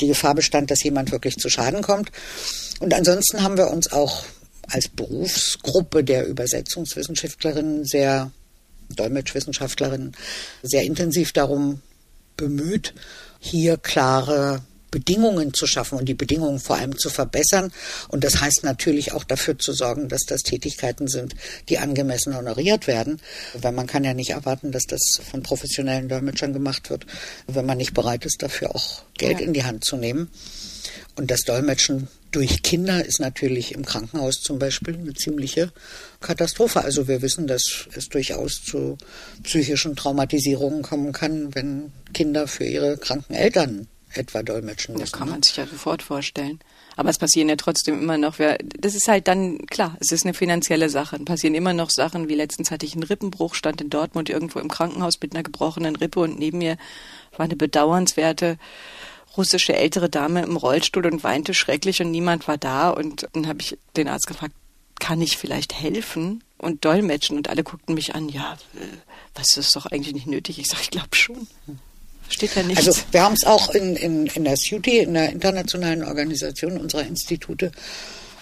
die 0.00 0.08
Gefahr 0.08 0.34
bestand, 0.34 0.70
dass 0.70 0.82
jemand 0.82 1.12
wirklich 1.12 1.36
zu 1.36 1.48
Schaden 1.48 1.82
kommt. 1.82 2.10
Und 2.80 2.92
ansonsten 2.92 3.42
haben 3.42 3.56
wir 3.56 3.70
uns 3.70 3.90
auch 3.90 4.24
als 4.68 4.88
Berufsgruppe 4.88 6.04
der 6.04 6.26
Übersetzungswissenschaftlerinnen 6.26 7.84
sehr, 7.84 8.30
Dolmetschwissenschaftlerinnen, 8.90 10.14
sehr 10.62 10.82
intensiv 10.82 11.32
darum 11.32 11.80
bemüht, 12.36 12.94
hier 13.38 13.76
klare 13.76 14.62
Bedingungen 14.96 15.52
zu 15.52 15.66
schaffen 15.66 15.98
und 15.98 16.06
die 16.06 16.14
Bedingungen 16.14 16.58
vor 16.58 16.76
allem 16.76 16.96
zu 16.96 17.10
verbessern. 17.10 17.70
Und 18.08 18.24
das 18.24 18.40
heißt 18.40 18.64
natürlich 18.64 19.12
auch 19.12 19.24
dafür 19.24 19.58
zu 19.58 19.74
sorgen, 19.74 20.08
dass 20.08 20.22
das 20.26 20.40
Tätigkeiten 20.40 21.06
sind, 21.06 21.34
die 21.68 21.76
angemessen 21.76 22.34
honoriert 22.34 22.86
werden. 22.86 23.20
Weil 23.52 23.72
man 23.72 23.86
kann 23.86 24.04
ja 24.04 24.14
nicht 24.14 24.30
erwarten, 24.30 24.72
dass 24.72 24.84
das 24.84 25.20
von 25.30 25.42
professionellen 25.42 26.08
Dolmetschern 26.08 26.54
gemacht 26.54 26.88
wird, 26.88 27.04
wenn 27.46 27.66
man 27.66 27.76
nicht 27.76 27.92
bereit 27.92 28.24
ist, 28.24 28.42
dafür 28.42 28.74
auch 28.74 29.02
Geld 29.18 29.40
ja. 29.40 29.44
in 29.44 29.52
die 29.52 29.64
Hand 29.64 29.84
zu 29.84 29.98
nehmen. 29.98 30.30
Und 31.14 31.30
das 31.30 31.40
Dolmetschen 31.40 32.08
durch 32.30 32.62
Kinder 32.62 33.04
ist 33.04 33.20
natürlich 33.20 33.74
im 33.74 33.84
Krankenhaus 33.84 34.36
zum 34.40 34.58
Beispiel 34.58 34.94
eine 34.94 35.12
ziemliche 35.12 35.72
Katastrophe. 36.20 36.84
Also 36.84 37.06
wir 37.06 37.20
wissen, 37.20 37.46
dass 37.46 37.86
es 37.94 38.08
durchaus 38.08 38.62
zu 38.64 38.96
psychischen 39.42 39.94
Traumatisierungen 39.94 40.80
kommen 40.80 41.12
kann, 41.12 41.54
wenn 41.54 41.92
Kinder 42.14 42.48
für 42.48 42.64
ihre 42.64 42.96
kranken 42.96 43.34
Eltern 43.34 43.88
etwa 44.16 44.42
dolmetschen 44.42 44.94
müssen. 44.94 45.02
Das 45.02 45.12
kann 45.12 45.28
man 45.28 45.42
sich 45.42 45.56
ja 45.56 45.66
sofort 45.66 46.02
vorstellen. 46.02 46.60
Aber 46.96 47.10
es 47.10 47.18
passieren 47.18 47.48
ja 47.48 47.56
trotzdem 47.56 48.00
immer 48.00 48.16
noch, 48.16 48.36
das 48.36 48.94
ist 48.94 49.08
halt 49.08 49.28
dann, 49.28 49.66
klar, 49.66 49.96
es 50.00 50.12
ist 50.12 50.24
eine 50.24 50.34
finanzielle 50.34 50.88
Sache. 50.88 51.16
Es 51.16 51.24
passieren 51.24 51.54
immer 51.54 51.74
noch 51.74 51.90
Sachen, 51.90 52.28
wie 52.28 52.34
letztens 52.34 52.70
hatte 52.70 52.86
ich 52.86 52.94
einen 52.94 53.02
Rippenbruch, 53.02 53.54
stand 53.54 53.80
in 53.80 53.90
Dortmund 53.90 54.30
irgendwo 54.30 54.58
im 54.58 54.68
Krankenhaus 54.68 55.20
mit 55.20 55.34
einer 55.34 55.42
gebrochenen 55.42 55.96
Rippe 55.96 56.20
und 56.20 56.38
neben 56.38 56.58
mir 56.58 56.76
war 57.36 57.44
eine 57.44 57.56
bedauernswerte 57.56 58.58
russische 59.36 59.74
ältere 59.74 60.08
Dame 60.08 60.42
im 60.42 60.56
Rollstuhl 60.56 61.06
und 61.06 61.22
weinte 61.22 61.54
schrecklich 61.54 62.00
und 62.00 62.10
niemand 62.10 62.48
war 62.48 62.56
da. 62.56 62.90
Und 62.90 63.28
dann 63.32 63.46
habe 63.46 63.60
ich 63.60 63.78
den 63.96 64.08
Arzt 64.08 64.26
gefragt, 64.26 64.54
kann 64.98 65.20
ich 65.20 65.36
vielleicht 65.36 65.74
helfen 65.74 66.42
und 66.58 66.84
dolmetschen? 66.84 67.36
Und 67.36 67.48
alle 67.48 67.62
guckten 67.62 67.94
mich 67.94 68.14
an, 68.14 68.28
ja, 68.28 68.54
äh, 68.74 68.96
was 69.34 69.56
ist 69.56 69.76
doch 69.76 69.86
eigentlich 69.86 70.14
nicht 70.14 70.26
nötig? 70.26 70.58
Ich 70.58 70.68
sage, 70.68 70.82
ich 70.82 70.90
glaube 70.90 71.14
schon. 71.14 71.46
Steht 72.28 72.54
ja 72.54 72.62
nicht. 72.62 72.78
Also 72.78 72.92
wir 73.12 73.22
haben 73.22 73.34
es 73.34 73.44
auch 73.44 73.70
in, 73.70 73.96
in, 73.96 74.26
in 74.26 74.44
der 74.44 74.56
SUTI, 74.56 74.98
in 74.98 75.14
der 75.14 75.30
internationalen 75.30 76.04
Organisation 76.04 76.78
unserer 76.78 77.06
Institute, 77.06 77.70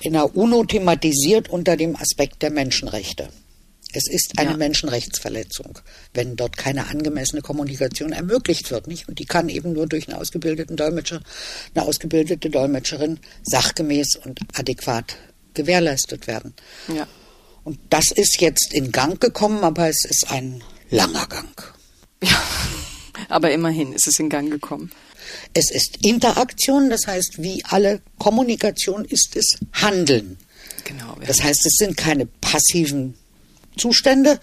in 0.01 0.14
der 0.14 0.37
UNO 0.37 0.64
thematisiert 0.64 1.49
unter 1.49 1.77
dem 1.77 1.97
Aspekt 1.97 2.42
der 2.42 2.51
Menschenrechte. 2.51 3.29
Es 3.97 4.09
ist 4.09 4.38
eine 4.38 4.51
ja. 4.51 4.57
Menschenrechtsverletzung, 4.57 5.79
wenn 6.14 6.35
dort 6.35 6.57
keine 6.57 6.88
angemessene 6.88 7.42
Kommunikation 7.42 8.11
ermöglicht 8.11 8.73
wird, 8.73 8.88
nicht? 8.88 9.09
Und 9.09 9.20
die 9.20 9.25
kann 9.25 9.49
eben 9.49 9.73
nur 9.73 9.87
durch 9.87 10.09
einen 10.09 10.18
ausgebildeten 10.18 10.77
Dolmetscher, 10.77 11.20
eine 11.75 11.85
ausgebildete 11.85 12.51
Dolmetscherin 12.51 13.20
sachgemäß 13.44 14.16
und 14.25 14.40
adäquat 14.55 15.16
gewährleistet 15.55 16.27
werden. 16.27 16.55
Ja. 16.88 17.07
Und 17.62 17.79
das 17.90 18.07
ist 18.14 18.40
jetzt 18.40 18.75
in 18.75 18.90
Gang 18.90 19.20
gekommen, 19.20 19.62
aber 19.62 19.88
es 19.88 20.05
ist 20.05 20.29
ein 20.29 20.62
langer 20.90 21.27
Gang. 21.29 21.73
Ja. 22.23 22.42
Aber 23.29 23.50
immerhin 23.50 23.92
ist 23.92 24.07
es 24.07 24.18
in 24.18 24.29
Gang 24.29 24.50
gekommen. 24.50 24.90
Es 25.53 25.70
ist 25.70 25.98
Interaktion, 26.03 26.90
das 26.90 27.07
heißt, 27.07 27.42
wie 27.42 27.64
alle 27.64 28.03
Kommunikation 28.18 29.05
ist 29.05 29.37
es 29.37 29.59
Handeln. 29.72 30.38
Genau. 30.85 31.16
Das 31.27 31.42
heißt, 31.42 31.66
es 31.66 31.77
sind 31.79 31.96
keine 31.96 32.27
passiven 32.27 33.14
Zustände, 33.77 34.38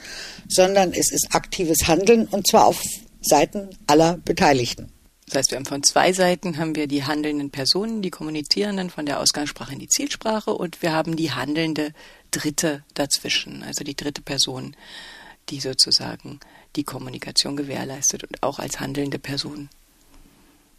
sondern 0.48 0.94
es 0.94 1.12
ist 1.12 1.30
aktives 1.32 1.88
Handeln 1.88 2.28
und 2.28 2.48
zwar 2.48 2.66
auf 2.66 2.82
Seiten 3.22 3.70
aller 3.88 4.18
Beteiligten. 4.18 4.92
Das 5.28 5.38
heißt, 5.38 5.52
wir 5.52 5.58
haben 5.58 5.66
von 5.66 5.84
zwei 5.84 6.12
Seiten 6.12 6.58
haben 6.58 6.76
wir 6.76 6.88
die 6.88 7.06
handelnden 7.06 7.52
Personen, 7.52 8.02
die 8.02 8.10
Kommunizierenden 8.10 8.90
von 8.90 9.06
der 9.06 9.22
Ausgangssprache 9.22 9.72
in 9.72 9.80
die 9.80 9.88
Zielsprache 9.88 10.54
und 10.54 10.82
wir 10.82 10.92
haben 10.92 11.16
die 11.16 11.32
handelnde 11.32 11.94
Dritte 12.32 12.84
dazwischen, 12.96 13.64
also 13.64 13.86
die 13.86 13.96
dritte 13.96 14.22
Person, 14.22 14.76
die 15.50 15.62
sozusagen 15.62 16.42
die 16.76 16.84
Kommunikation 16.84 17.58
gewährleistet 17.58 18.24
und 18.24 18.42
auch 18.44 18.60
als 18.60 18.80
handelnde 18.80 19.20
Person 19.20 19.70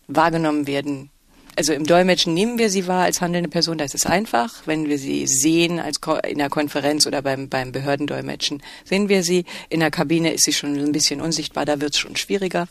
wahrgenommen 0.09 0.67
werden. 0.67 1.11
Also 1.55 1.75
im 1.75 1.85
Dolmetschen 1.85 2.33
nehmen 2.33 2.59
wir 2.59 2.71
sie 2.71 2.87
wahr 2.87 3.05
als 3.05 3.21
handelnde 3.21 3.51
Person, 3.51 3.77
da 3.77 3.85
ist 3.85 4.07
einfach. 4.07 4.67
Wenn 4.67 4.89
wir 4.89 4.99
sie 4.99 5.27
sehen 5.27 5.79
als 5.79 6.01
in 6.27 6.39
der 6.39 6.49
Konferenz 6.49 7.07
oder 7.07 7.21
beim, 7.21 7.51
beim 7.51 7.73
Behördendolmetschen, 7.73 8.63
sehen 8.85 9.11
wir 9.11 9.23
sie. 9.23 9.45
In 9.69 9.81
der 9.81 9.91
Kabine 9.91 10.33
ist 10.33 10.45
sie 10.45 10.55
schon 10.55 10.79
ein 10.79 10.93
bisschen 10.93 11.21
unsichtbar, 11.21 11.67
da 11.67 11.81
wird 11.81 11.93
es 11.93 11.99
schon 11.99 12.17
schwieriger. 12.17 12.69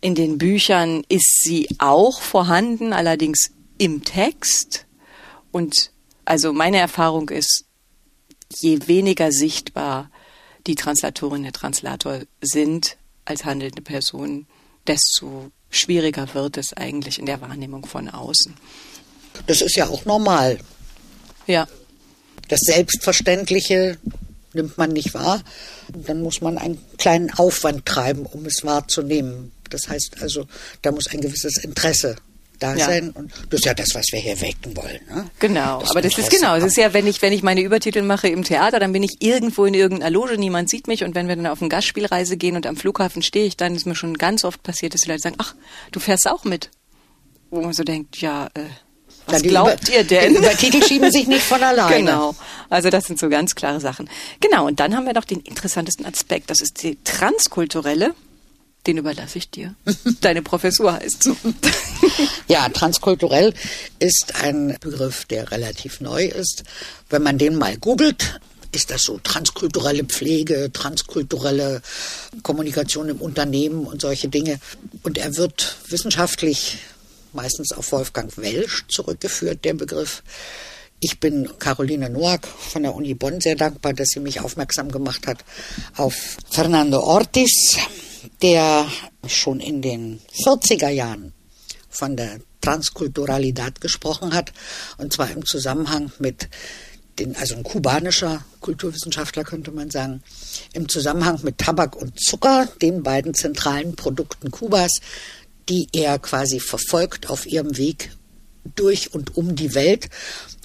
In 0.00 0.14
den 0.14 0.38
Büchern 0.38 1.04
ist 1.08 1.42
sie 1.42 1.68
auch 1.78 2.22
vorhanden, 2.22 2.94
allerdings 2.94 3.50
im 3.76 4.04
Text. 4.04 4.86
Und 5.52 5.90
also 6.24 6.54
meine 6.54 6.78
Erfahrung 6.78 7.28
ist, 7.28 7.66
je 8.58 8.86
weniger 8.86 9.32
sichtbar 9.32 10.10
die 10.66 10.74
Translatorin, 10.74 11.42
der 11.42 11.52
Translator 11.52 12.20
sind 12.40 12.96
als 13.24 13.44
handelnde 13.44 13.82
Personen, 13.82 14.46
desto 14.86 15.50
schwieriger 15.70 16.32
wird 16.34 16.56
es 16.56 16.72
eigentlich 16.72 17.18
in 17.18 17.26
der 17.26 17.40
Wahrnehmung 17.40 17.86
von 17.86 18.08
außen. 18.08 18.54
Das 19.46 19.60
ist 19.60 19.76
ja 19.76 19.88
auch 19.88 20.04
normal. 20.04 20.58
Ja. 21.46 21.66
Das 22.48 22.60
Selbstverständliche 22.60 23.98
nimmt 24.52 24.78
man 24.78 24.92
nicht 24.92 25.14
wahr. 25.14 25.42
Dann 25.92 26.22
muss 26.22 26.40
man 26.40 26.58
einen 26.58 26.78
kleinen 26.98 27.30
Aufwand 27.32 27.86
treiben, 27.86 28.26
um 28.26 28.46
es 28.46 28.64
wahrzunehmen. 28.64 29.52
Das 29.70 29.88
heißt 29.88 30.20
also, 30.20 30.46
da 30.82 30.92
muss 30.92 31.08
ein 31.08 31.20
gewisses 31.20 31.56
Interesse 31.64 32.16
da 32.64 32.74
ja. 32.74 33.02
Und 33.14 33.30
das 33.50 33.60
ist 33.60 33.64
ja 33.66 33.74
das, 33.74 33.94
was 33.94 34.06
wir 34.10 34.20
hier 34.20 34.40
wecken 34.40 34.76
wollen. 34.76 35.00
Ne? 35.08 35.26
Genau, 35.38 35.80
das 35.80 35.90
aber 35.90 36.02
das 36.02 36.16
ist 36.16 36.30
genau. 36.30 36.54
Das 36.54 36.64
ist 36.64 36.76
ja, 36.76 36.92
wenn 36.92 37.06
ich, 37.06 37.20
wenn 37.22 37.32
ich 37.32 37.42
meine 37.42 37.60
Übertitel 37.60 38.02
mache 38.02 38.28
im 38.28 38.44
Theater, 38.44 38.80
dann 38.80 38.92
bin 38.92 39.02
ich 39.02 39.16
irgendwo 39.20 39.64
in 39.64 39.74
irgendeiner 39.74 40.10
Loge, 40.10 40.38
niemand 40.38 40.70
sieht 40.70 40.86
mich. 40.86 41.04
Und 41.04 41.14
wenn 41.14 41.28
wir 41.28 41.36
dann 41.36 41.46
auf 41.46 41.60
eine 41.60 41.68
Gastspielreise 41.68 42.36
gehen 42.36 42.56
und 42.56 42.66
am 42.66 42.76
Flughafen 42.76 43.22
stehe 43.22 43.46
ich, 43.46 43.56
dann 43.56 43.74
ist 43.74 43.86
mir 43.86 43.94
schon 43.94 44.16
ganz 44.16 44.44
oft 44.44 44.62
passiert, 44.62 44.94
dass 44.94 45.02
die 45.02 45.08
Leute 45.08 45.20
sagen, 45.20 45.36
ach, 45.38 45.54
du 45.92 46.00
fährst 46.00 46.28
auch 46.28 46.44
mit. 46.44 46.70
Wo 47.50 47.60
man 47.60 47.72
so 47.72 47.84
denkt, 47.84 48.16
ja, 48.16 48.46
äh, 48.54 48.62
was 49.26 49.42
ja, 49.42 49.48
glaubt 49.48 49.88
über, 49.88 49.98
ihr 49.98 50.04
denn? 50.04 50.32
Die 50.32 50.38
Übertitel 50.38 50.82
schieben 50.82 51.10
sich 51.10 51.26
nicht 51.26 51.44
von 51.44 51.62
alleine. 51.62 51.96
Genau. 51.96 52.34
Also 52.70 52.90
das 52.90 53.06
sind 53.06 53.18
so 53.18 53.28
ganz 53.28 53.54
klare 53.54 53.80
Sachen. 53.80 54.08
Genau. 54.40 54.66
Und 54.66 54.80
dann 54.80 54.96
haben 54.96 55.06
wir 55.06 55.12
noch 55.12 55.24
den 55.24 55.40
interessantesten 55.40 56.06
Aspekt. 56.06 56.50
Das 56.50 56.60
ist 56.60 56.82
die 56.82 56.98
transkulturelle 57.04 58.14
den 58.86 58.98
überlasse 58.98 59.38
ich 59.38 59.50
dir. 59.50 59.74
Deine 60.20 60.42
Professur 60.42 60.92
heißt 60.92 61.22
so. 61.22 61.36
ja, 62.48 62.68
transkulturell 62.68 63.54
ist 63.98 64.34
ein 64.42 64.76
Begriff, 64.80 65.24
der 65.24 65.50
relativ 65.50 66.00
neu 66.00 66.26
ist. 66.26 66.64
Wenn 67.08 67.22
man 67.22 67.38
den 67.38 67.56
mal 67.56 67.76
googelt, 67.78 68.40
ist 68.72 68.90
das 68.90 69.02
so 69.02 69.18
transkulturelle 69.22 70.04
Pflege, 70.04 70.70
transkulturelle 70.72 71.80
Kommunikation 72.42 73.08
im 73.08 73.20
Unternehmen 73.20 73.86
und 73.86 74.00
solche 74.00 74.28
Dinge. 74.28 74.58
Und 75.02 75.16
er 75.16 75.36
wird 75.36 75.76
wissenschaftlich 75.88 76.78
meistens 77.32 77.72
auf 77.72 77.92
Wolfgang 77.92 78.36
Welsch 78.36 78.84
zurückgeführt, 78.88 79.64
der 79.64 79.74
Begriff. 79.74 80.22
Ich 81.00 81.20
bin 81.20 81.50
Caroline 81.58 82.08
Noack 82.08 82.46
von 82.46 82.82
der 82.82 82.94
Uni 82.94 83.14
Bonn 83.14 83.40
sehr 83.40 83.56
dankbar, 83.56 83.92
dass 83.92 84.08
sie 84.08 84.20
mich 84.20 84.40
aufmerksam 84.40 84.90
gemacht 84.90 85.26
hat 85.26 85.44
auf 85.96 86.38
Fernando 86.50 87.00
Ortiz, 87.00 87.76
der 88.42 88.86
schon 89.26 89.60
in 89.60 89.82
den 89.82 90.20
40er 90.44 90.88
Jahren 90.88 91.32
von 91.88 92.16
der 92.16 92.40
Transkulturalität 92.60 93.80
gesprochen 93.80 94.34
hat, 94.34 94.52
und 94.98 95.12
zwar 95.12 95.30
im 95.30 95.44
Zusammenhang 95.44 96.10
mit 96.18 96.48
den, 97.18 97.36
also 97.36 97.54
ein 97.54 97.62
kubanischer 97.62 98.44
Kulturwissenschaftler 98.60 99.44
könnte 99.44 99.70
man 99.70 99.90
sagen, 99.90 100.22
im 100.72 100.88
Zusammenhang 100.88 101.40
mit 101.42 101.58
Tabak 101.58 101.96
und 101.96 102.18
Zucker, 102.18 102.68
den 102.82 103.02
beiden 103.02 103.34
zentralen 103.34 103.94
Produkten 103.94 104.50
Kubas, 104.50 105.00
die 105.68 105.88
er 105.92 106.18
quasi 106.18 106.60
verfolgt 106.60 107.30
auf 107.30 107.46
ihrem 107.46 107.76
Weg 107.76 108.10
durch 108.74 109.12
und 109.14 109.36
um 109.36 109.54
die 109.54 109.74
Welt 109.74 110.08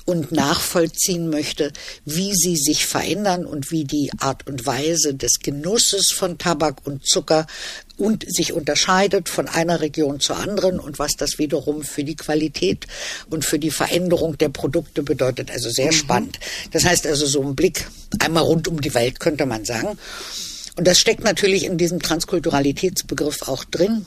und 0.06 0.32
nachvollziehen 0.32 1.30
möchte, 1.30 1.72
wie 2.06 2.34
sie 2.34 2.56
sich 2.56 2.86
verändern 2.86 3.46
und 3.46 3.72
wie 3.72 3.84
die 3.84 4.12
Art 4.20 4.48
und 4.48 4.66
Weise 4.66 5.14
des 5.14 5.40
Genusses 5.40 6.12
von 6.12 6.38
Tabak 6.38 6.86
und 6.86 7.06
Zucker 7.06 7.48
und 7.98 8.26
sich 8.28 8.54
unterscheidet 8.54 9.30
von 9.30 9.48
einer 9.48 9.82
Region 9.82 10.20
zur 10.20 10.38
anderen 10.38 10.80
und 10.80 11.00
was 11.00 11.12
das 11.18 11.38
wiederum 11.38 11.84
für 11.84 12.04
die 12.04 12.16
Qualität 12.16 12.88
und 13.30 13.46
für 13.46 13.60
die 13.60 13.72
Veränderung 13.72 14.38
der 14.38 14.50
Produkte 14.50 15.04
bedeutet. 15.04 15.52
Also 15.52 15.70
sehr 15.70 15.88
mhm. 15.88 15.96
spannend. 15.96 16.40
Das 16.72 16.86
heißt 16.86 17.06
also 17.06 17.26
so 17.26 17.42
ein 17.42 17.56
Blick 17.56 17.88
einmal 18.20 18.44
rund 18.44 18.68
um 18.68 18.82
die 18.82 18.94
Welt 18.94 19.20
könnte 19.20 19.46
man 19.46 19.66
sagen. 19.66 19.98
Und 20.76 20.88
das 20.88 20.98
steckt 20.98 21.24
natürlich 21.24 21.66
in 21.66 21.78
diesem 21.78 22.02
Transkulturalitätsbegriff 22.02 23.48
auch 23.48 23.66
drin. 23.66 24.06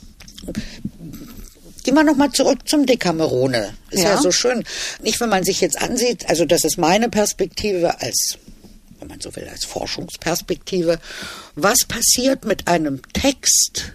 Gehen 1.83 1.95
wir 1.95 2.05
nochmal 2.05 2.31
zurück 2.33 2.69
zum 2.69 2.87
Decamerone. 2.87 3.75
Ist 3.91 4.05
ja. 4.05 4.15
ja 4.15 4.21
so 4.21 4.31
schön. 4.31 4.65
Nicht, 5.03 5.21
wenn 5.21 5.29
man 5.29 5.45
sich 5.45 5.61
jetzt 5.61 5.81
ansieht, 5.81 6.29
also 6.29 6.45
das 6.45 6.65
ist 6.65 6.79
meine 6.79 7.09
Perspektive 7.09 8.01
als 8.01 8.39
wenn 9.03 9.09
man 9.09 9.21
so 9.21 9.35
will, 9.35 9.49
als 9.49 9.65
Forschungsperspektive. 9.65 11.01
Was 11.57 11.85
passiert 11.87 12.45
mit 12.45 12.69
einem 12.69 13.01
Text, 13.13 13.95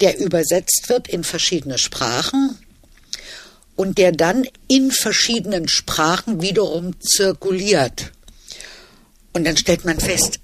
der 0.00 0.18
übersetzt 0.18 0.88
wird 0.88 1.06
in 1.06 1.22
verschiedene 1.22 1.78
Sprachen 1.78 2.58
und 3.76 3.98
der 3.98 4.10
dann 4.10 4.44
in 4.66 4.90
verschiedenen 4.90 5.68
Sprachen 5.68 6.42
wiederum 6.42 7.00
zirkuliert? 7.00 8.10
Und 9.32 9.44
dann 9.44 9.56
stellt 9.56 9.84
man 9.84 10.00
fest, 10.00 10.40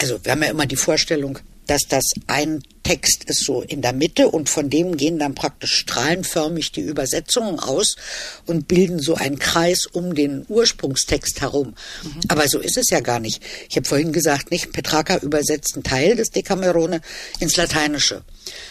also 0.00 0.22
wir 0.22 0.32
haben 0.32 0.42
ja 0.42 0.50
immer 0.50 0.66
die 0.66 0.76
Vorstellung, 0.76 1.38
dass 1.66 1.82
das 1.88 2.04
ein 2.26 2.62
Text 2.82 3.24
ist 3.24 3.44
so 3.44 3.62
in 3.62 3.80
der 3.80 3.94
Mitte 3.94 4.28
und 4.28 4.48
von 4.50 4.68
dem 4.68 4.96
gehen 4.96 5.18
dann 5.18 5.34
praktisch 5.34 5.74
strahlenförmig 5.74 6.70
die 6.72 6.82
Übersetzungen 6.82 7.58
aus 7.58 7.96
und 8.44 8.68
bilden 8.68 9.00
so 9.00 9.14
einen 9.14 9.38
Kreis 9.38 9.86
um 9.86 10.14
den 10.14 10.44
Ursprungstext 10.48 11.40
herum. 11.40 11.74
Mhm. 12.02 12.20
Aber 12.28 12.46
so 12.46 12.58
ist 12.58 12.76
es 12.76 12.90
ja 12.90 13.00
gar 13.00 13.20
nicht. 13.20 13.42
Ich 13.70 13.76
habe 13.76 13.88
vorhin 13.88 14.12
gesagt, 14.12 14.50
nicht 14.50 14.72
Petrarca 14.72 15.16
übersetzt 15.16 15.74
einen 15.74 15.84
Teil 15.84 16.16
des 16.16 16.30
Decamerone 16.30 17.00
ins 17.40 17.56
Lateinische. 17.56 18.22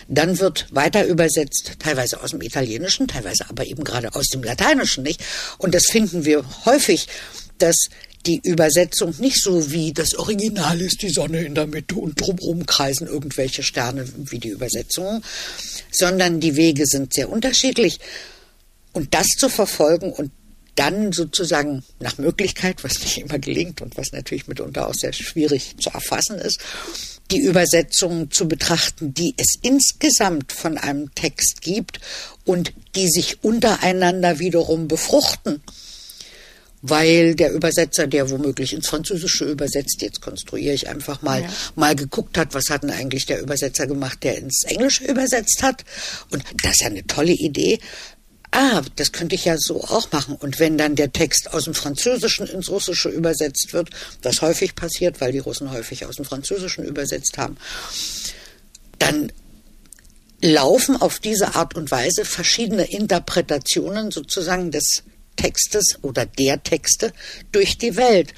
Dann 0.07 0.39
wird 0.39 0.67
weiter 0.69 1.05
übersetzt, 1.07 1.73
teilweise 1.79 2.21
aus 2.21 2.31
dem 2.31 2.41
Italienischen, 2.41 3.07
teilweise 3.07 3.49
aber 3.49 3.65
eben 3.65 3.83
gerade 3.83 4.13
aus 4.13 4.27
dem 4.27 4.43
Lateinischen, 4.43 5.03
nicht? 5.03 5.23
Und 5.57 5.73
das 5.73 5.85
finden 5.89 6.23
wir 6.23 6.45
häufig, 6.65 7.07
dass 7.57 7.75
die 8.25 8.39
Übersetzung 8.43 9.13
nicht 9.19 9.41
so 9.41 9.71
wie 9.71 9.91
das 9.91 10.15
Original 10.15 10.79
ist 10.81 11.01
die 11.01 11.09
Sonne 11.09 11.43
in 11.43 11.55
der 11.55 11.67
Mitte 11.67 11.95
und 11.95 12.19
drumherum 12.19 12.65
kreisen 12.65 13.07
irgendwelche 13.07 13.63
Sterne 13.63 14.05
wie 14.29 14.39
die 14.39 14.49
Übersetzung, 14.49 15.21
sondern 15.91 16.39
die 16.39 16.55
Wege 16.55 16.85
sind 16.85 17.13
sehr 17.13 17.29
unterschiedlich. 17.29 17.99
Und 18.93 19.13
das 19.13 19.27
zu 19.37 19.49
verfolgen 19.49 20.11
und 20.11 20.31
dann 20.75 21.11
sozusagen 21.11 21.83
nach 21.99 22.17
Möglichkeit, 22.17 22.83
was 22.83 22.99
nicht 22.99 23.19
immer 23.19 23.39
gelingt 23.39 23.81
und 23.81 23.97
was 23.97 24.11
natürlich 24.11 24.47
mitunter 24.47 24.87
auch 24.87 24.95
sehr 24.95 25.13
schwierig 25.13 25.75
zu 25.79 25.89
erfassen 25.89 26.39
ist, 26.39 26.59
die 27.31 27.41
Übersetzungen 27.41 28.31
zu 28.31 28.47
betrachten, 28.47 29.13
die 29.13 29.33
es 29.37 29.55
insgesamt 29.61 30.51
von 30.51 30.77
einem 30.77 31.13
Text 31.15 31.61
gibt 31.61 31.99
und 32.45 32.73
die 32.95 33.07
sich 33.07 33.43
untereinander 33.43 34.39
wiederum 34.39 34.87
befruchten 34.87 35.61
weil 36.85 37.33
der 37.33 37.53
Übersetzer, 37.53 38.07
der 38.07 38.29
womöglich 38.29 38.73
ins 38.73 38.89
Französische 38.89 39.45
übersetzt, 39.45 40.01
jetzt 40.01 40.19
konstruiere 40.19 40.73
ich 40.75 40.89
einfach 40.89 41.21
mal, 41.21 41.41
ja. 41.41 41.49
mal 41.75 41.95
geguckt 41.95 42.37
hat, 42.37 42.53
was 42.53 42.69
hat 42.69 42.83
denn 42.83 42.91
eigentlich 42.91 43.25
der 43.25 43.41
Übersetzer 43.41 43.87
gemacht, 43.87 44.21
der 44.21 44.37
ins 44.37 44.65
Englische 44.65 45.05
übersetzt 45.05 45.63
hat. 45.63 45.85
Und 46.29 46.43
das 46.61 46.73
ist 46.73 46.81
ja 46.81 46.87
eine 46.87 47.07
tolle 47.07 47.31
Idee. 47.31 47.79
Ah, 48.51 48.81
das 48.97 49.13
könnte 49.13 49.33
ich 49.33 49.45
ja 49.45 49.55
so 49.57 49.81
auch 49.81 50.11
machen. 50.11 50.35
Und 50.35 50.59
wenn 50.59 50.77
dann 50.77 50.95
der 50.95 51.13
Text 51.13 51.53
aus 51.53 51.63
dem 51.63 51.73
Französischen 51.73 52.47
ins 52.47 52.69
Russische 52.69 53.07
übersetzt 53.07 53.71
wird, 53.71 53.89
was 54.21 54.41
häufig 54.41 54.75
passiert, 54.75 55.21
weil 55.21 55.31
die 55.31 55.39
Russen 55.39 55.71
häufig 55.71 56.05
aus 56.05 56.17
dem 56.17 56.25
Französischen 56.25 56.83
übersetzt 56.83 57.37
haben, 57.37 57.55
dann 58.99 59.31
laufen 60.41 61.01
auf 61.01 61.19
diese 61.19 61.55
Art 61.55 61.75
und 61.75 61.91
Weise 61.91 62.25
verschiedene 62.25 62.83
Interpretationen 62.83 64.11
sozusagen 64.11 64.69
des 64.69 65.03
Textes 65.35 65.97
oder 66.01 66.25
der 66.25 66.63
Texte 66.63 67.13
durch 67.51 67.77
die 67.77 67.95
Welt. 67.95 68.33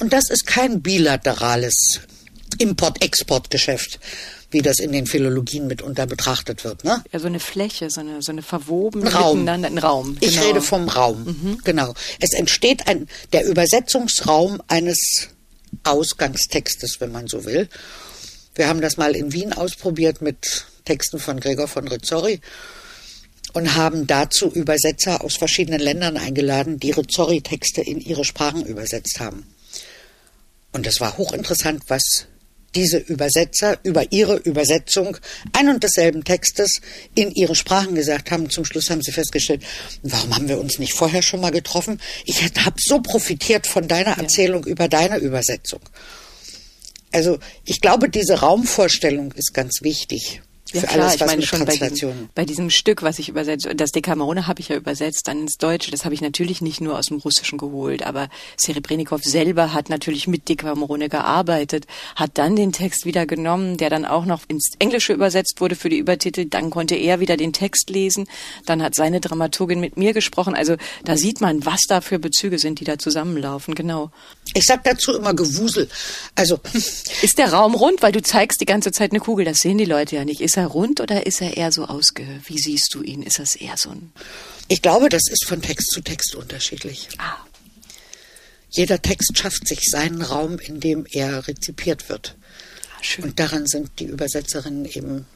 Und 0.00 0.12
das 0.12 0.30
ist 0.30 0.46
kein 0.46 0.82
bilaterales 0.82 2.00
Import-Export-Geschäft, 2.58 4.00
wie 4.50 4.62
das 4.62 4.78
in 4.78 4.92
den 4.92 5.06
Philologien 5.06 5.66
mitunter 5.66 6.06
betrachtet 6.06 6.64
wird. 6.64 6.84
Ne? 6.84 7.02
Ja, 7.12 7.18
so 7.18 7.26
eine 7.26 7.40
Fläche, 7.40 7.90
so 7.90 8.00
eine, 8.00 8.22
so 8.22 8.32
eine 8.32 8.42
verwobene 8.42 9.12
Raum. 9.12 9.40
miteinander, 9.40 9.68
ein 9.68 9.78
Raum. 9.78 10.16
Ich 10.20 10.34
genau. 10.34 10.46
rede 10.46 10.62
vom 10.62 10.88
Raum, 10.88 11.24
mhm. 11.24 11.58
genau. 11.64 11.94
Es 12.20 12.32
entsteht 12.32 12.86
ein, 12.86 13.08
der 13.32 13.46
Übersetzungsraum 13.46 14.62
eines 14.68 15.28
Ausgangstextes, 15.84 17.00
wenn 17.00 17.12
man 17.12 17.26
so 17.26 17.44
will. 17.44 17.68
Wir 18.54 18.68
haben 18.68 18.80
das 18.80 18.96
mal 18.96 19.14
in 19.14 19.32
Wien 19.32 19.52
ausprobiert 19.52 20.22
mit 20.22 20.64
Texten 20.84 21.18
von 21.18 21.40
Gregor 21.40 21.68
von 21.68 21.86
Rizzori 21.86 22.40
und 23.56 23.74
haben 23.74 24.06
dazu 24.06 24.50
Übersetzer 24.52 25.24
aus 25.24 25.36
verschiedenen 25.36 25.80
Ländern 25.80 26.18
eingeladen, 26.18 26.78
die 26.78 26.90
Rizzori-Texte 26.90 27.80
in 27.80 28.02
ihre 28.02 28.22
Sprachen 28.22 28.66
übersetzt 28.66 29.18
haben. 29.18 29.46
Und 30.72 30.86
es 30.86 31.00
war 31.00 31.16
hochinteressant, 31.16 31.84
was 31.88 32.26
diese 32.74 32.98
Übersetzer 32.98 33.78
über 33.82 34.12
ihre 34.12 34.36
Übersetzung 34.36 35.16
ein 35.54 35.70
und 35.70 35.82
desselben 35.82 36.22
Textes 36.22 36.82
in 37.14 37.30
ihre 37.30 37.54
Sprachen 37.54 37.94
gesagt 37.94 38.30
haben. 38.30 38.50
Zum 38.50 38.66
Schluss 38.66 38.90
haben 38.90 39.00
sie 39.00 39.12
festgestellt, 39.12 39.62
warum 40.02 40.36
haben 40.36 40.48
wir 40.50 40.60
uns 40.60 40.78
nicht 40.78 40.92
vorher 40.92 41.22
schon 41.22 41.40
mal 41.40 41.50
getroffen? 41.50 41.98
Ich 42.26 42.42
habe 42.42 42.76
so 42.78 43.00
profitiert 43.00 43.66
von 43.66 43.88
deiner 43.88 44.18
Erzählung 44.18 44.64
ja. 44.64 44.70
über 44.70 44.88
deine 44.88 45.16
Übersetzung. 45.16 45.80
Also 47.10 47.38
ich 47.64 47.80
glaube, 47.80 48.10
diese 48.10 48.40
Raumvorstellung 48.40 49.32
ist 49.32 49.54
ganz 49.54 49.80
wichtig 49.80 50.42
Ja 50.72 50.80
für 50.80 50.86
klar, 50.88 51.06
alles, 51.06 51.14
ich 51.14 51.26
meine 51.26 51.42
schon 51.42 51.64
bei 51.64 51.76
diesem, 51.76 52.28
bei 52.34 52.44
diesem 52.44 52.70
Stück, 52.70 53.02
was 53.02 53.18
ich 53.18 53.28
übersetze, 53.28 53.74
das 53.74 53.92
Decamerone 53.92 54.46
habe 54.46 54.60
ich 54.60 54.68
ja 54.68 54.76
übersetzt 54.76 55.22
dann 55.26 55.42
ins 55.42 55.58
Deutsche. 55.58 55.90
Das 55.90 56.04
habe 56.04 56.14
ich 56.14 56.20
natürlich 56.20 56.60
nicht 56.60 56.80
nur 56.80 56.98
aus 56.98 57.06
dem 57.06 57.18
Russischen 57.18 57.58
geholt, 57.58 58.04
aber 58.04 58.28
Serebrennikov 58.56 59.22
selber 59.22 59.72
hat 59.72 59.90
natürlich 59.90 60.26
mit 60.26 60.48
Decamerone 60.48 61.08
gearbeitet, 61.08 61.86
hat 62.16 62.32
dann 62.34 62.56
den 62.56 62.72
Text 62.72 63.06
wieder 63.06 63.26
genommen, 63.26 63.76
der 63.76 63.90
dann 63.90 64.04
auch 64.04 64.24
noch 64.24 64.42
ins 64.48 64.72
Englische 64.78 65.12
übersetzt 65.12 65.60
wurde 65.60 65.76
für 65.76 65.88
die 65.88 65.98
Übertitel. 65.98 66.46
Dann 66.46 66.70
konnte 66.70 66.96
er 66.96 67.20
wieder 67.20 67.36
den 67.36 67.52
Text 67.52 67.90
lesen. 67.90 68.26
Dann 68.66 68.82
hat 68.82 68.94
seine 68.94 69.20
Dramaturgin 69.20 69.80
mit 69.80 69.96
mir 69.96 70.12
gesprochen. 70.12 70.54
Also 70.54 70.76
da 71.04 71.16
sieht 71.16 71.40
man, 71.40 71.64
was 71.64 71.80
da 71.88 72.00
für 72.00 72.18
Bezüge 72.18 72.58
sind, 72.58 72.80
die 72.80 72.84
da 72.84 72.98
zusammenlaufen. 72.98 73.74
Genau. 73.74 74.10
Ich 74.54 74.64
sag 74.64 74.84
dazu 74.84 75.14
immer 75.14 75.34
Gewusel. 75.34 75.88
Also 76.34 76.58
Ist 77.22 77.38
der 77.38 77.52
Raum 77.52 77.74
rund? 77.74 78.02
Weil 78.02 78.12
du 78.12 78.22
zeigst 78.22 78.60
die 78.60 78.66
ganze 78.66 78.92
Zeit 78.92 79.12
eine 79.12 79.20
Kugel. 79.20 79.44
Das 79.44 79.58
sehen 79.58 79.78
die 79.78 79.84
Leute 79.84 80.16
ja 80.16 80.24
nicht. 80.24 80.40
Ist 80.40 80.55
er 80.56 80.66
rund 80.66 81.00
oder 81.00 81.26
ist 81.26 81.40
er 81.40 81.56
eher 81.56 81.72
so 81.72 81.86
ausge... 81.86 82.26
Wie 82.46 82.58
siehst 82.58 82.94
du 82.94 83.02
ihn? 83.02 83.22
Ist 83.22 83.38
das 83.38 83.56
eher 83.56 83.76
so 83.76 83.90
ein... 83.90 84.12
ich 84.68 84.82
glaube, 84.82 85.08
das 85.08 85.22
ist 85.28 85.46
von 85.46 85.62
Text 85.62 85.90
zu 85.90 86.00
Text 86.00 86.34
unterschiedlich. 86.34 87.08
Ah, 87.18 87.36
Jeder 88.70 89.00
Text 89.00 89.36
schafft 89.38 89.66
sich 89.68 89.80
seinen 89.90 90.22
Raum, 90.22 90.58
in 90.58 90.80
dem 90.80 91.06
er 91.10 91.46
rezipiert 91.48 92.08
wird. 92.08 92.36
schön. 93.00 93.24
Und 93.24 93.40
daran 93.40 93.66
sind 93.66 93.90
die 93.98 94.04
Übersetzerinnen 94.06 94.84
eben 94.86 95.26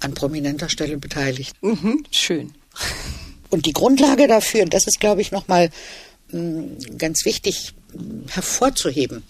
an 0.00 0.14
prominenter 0.14 0.68
Stelle 0.68 0.98
beteiligt. 0.98 1.54
Mhm, 1.62 2.04
schön. 2.10 2.54
Und 3.48 3.64
die 3.66 3.72
Grundlage 3.72 4.26
dafür, 4.28 4.66
das 4.66 4.86
ist, 4.86 5.00
glaube 5.00 5.20
ich, 5.22 5.32
nochmal 5.32 5.70
ganz 6.98 7.24
wichtig 7.24 7.72
mh, 7.94 8.32
hervorzuheben. 8.32 9.22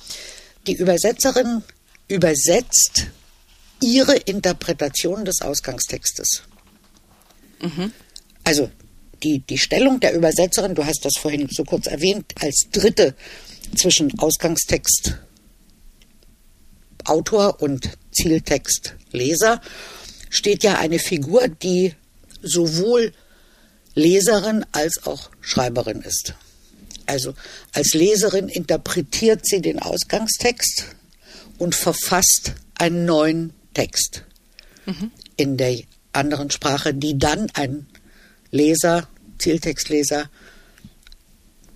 Die 0.66 0.75
Übersetzerin 0.75 1.62
übersetzt 2.09 3.07
ihre 3.81 4.17
Interpretation 4.17 5.25
des 5.25 5.43
Ausgangstextes. 5.43 6.43
Also 8.45 8.71
die, 9.23 9.41
die 9.41 9.59
Stellung 9.59 10.01
der 10.01 10.15
Übersetzerin, 10.15 10.75
du 10.75 10.85
hast 10.85 11.05
das 11.05 11.15
vorhin 11.19 11.49
so 11.51 11.65
kurz 11.65 11.87
erwähnt, 11.87 12.33
als 12.41 12.67
Dritte 12.71 13.15
zwischen 13.75 14.19
Ausgangstext 14.19 15.19
Autor 17.05 17.62
und 17.62 17.91
Zieltext 18.12 18.95
Leser 19.12 19.61
steht 20.29 20.65
ja 20.65 20.79
eine 20.79 20.99
Figur, 20.99 21.49
die 21.49 21.95
sowohl 22.43 23.12
Leserin 23.95 24.67
als 24.73 25.07
auch 25.07 25.31
Schreiberin 25.41 26.03
ist. 26.03 26.35
Also 27.07 27.35
als 27.73 27.95
Leserin 27.95 28.49
interpretiert 28.49 29.47
sie 29.47 29.61
den 29.61 29.79
Ausgangstext 29.79 30.87
und 31.59 31.75
verfasst 31.75 32.55
einen 32.75 33.05
neuen 33.05 33.53
Text 33.77 34.25
in 35.37 35.59
der 35.59 35.81
anderen 36.12 36.51
Sprache, 36.51 36.95
die 36.95 37.19
dann 37.19 37.51
ein 37.53 37.87
Leser, 38.51 39.07
Zieltextleser 39.39 40.31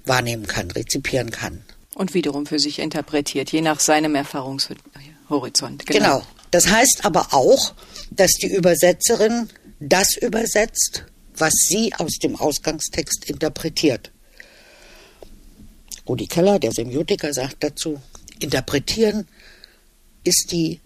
wahrnehmen 0.07 0.47
kann, 0.47 0.71
rezipieren 0.71 1.31
kann. 1.31 1.63
Und 1.95 2.15
wiederum 2.15 2.47
für 2.47 2.59
sich 2.59 2.79
interpretiert, 2.79 3.53
je 3.53 3.61
nach 3.61 3.81
seinem 3.81 4.15
Erfahrungshorizont. 4.15 5.85
Genau. 5.85 6.23
Das 6.51 6.69
heißt 6.69 7.01
aber 7.05 7.35
auch, 7.35 7.75
dass 8.11 8.33
die 8.33 8.47
Übersetzerin 8.47 9.51
das 9.79 10.17
übersetzt, 10.17 11.05
was 11.37 11.53
sie 11.69 11.93
aus 11.95 12.15
dem 12.15 12.37
Ausgangstext 12.37 13.29
interpretiert. 13.29 14.11
Rudi 16.09 16.27
Keller, 16.27 16.59
der 16.59 16.73
Semiotiker, 16.73 17.35
sagt 17.35 17.63
dazu, 17.63 18.01
interpretieren 18.39 19.29
ist 20.25 20.51
die 20.51 20.81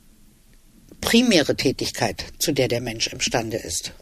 primäre 1.05 1.55
Tätigkeit, 1.55 2.25
zu 2.39 2.53
der 2.53 2.69
der 2.69 2.81
Mensch 2.81 3.07
imstande 3.09 3.59
ist. 3.59 3.93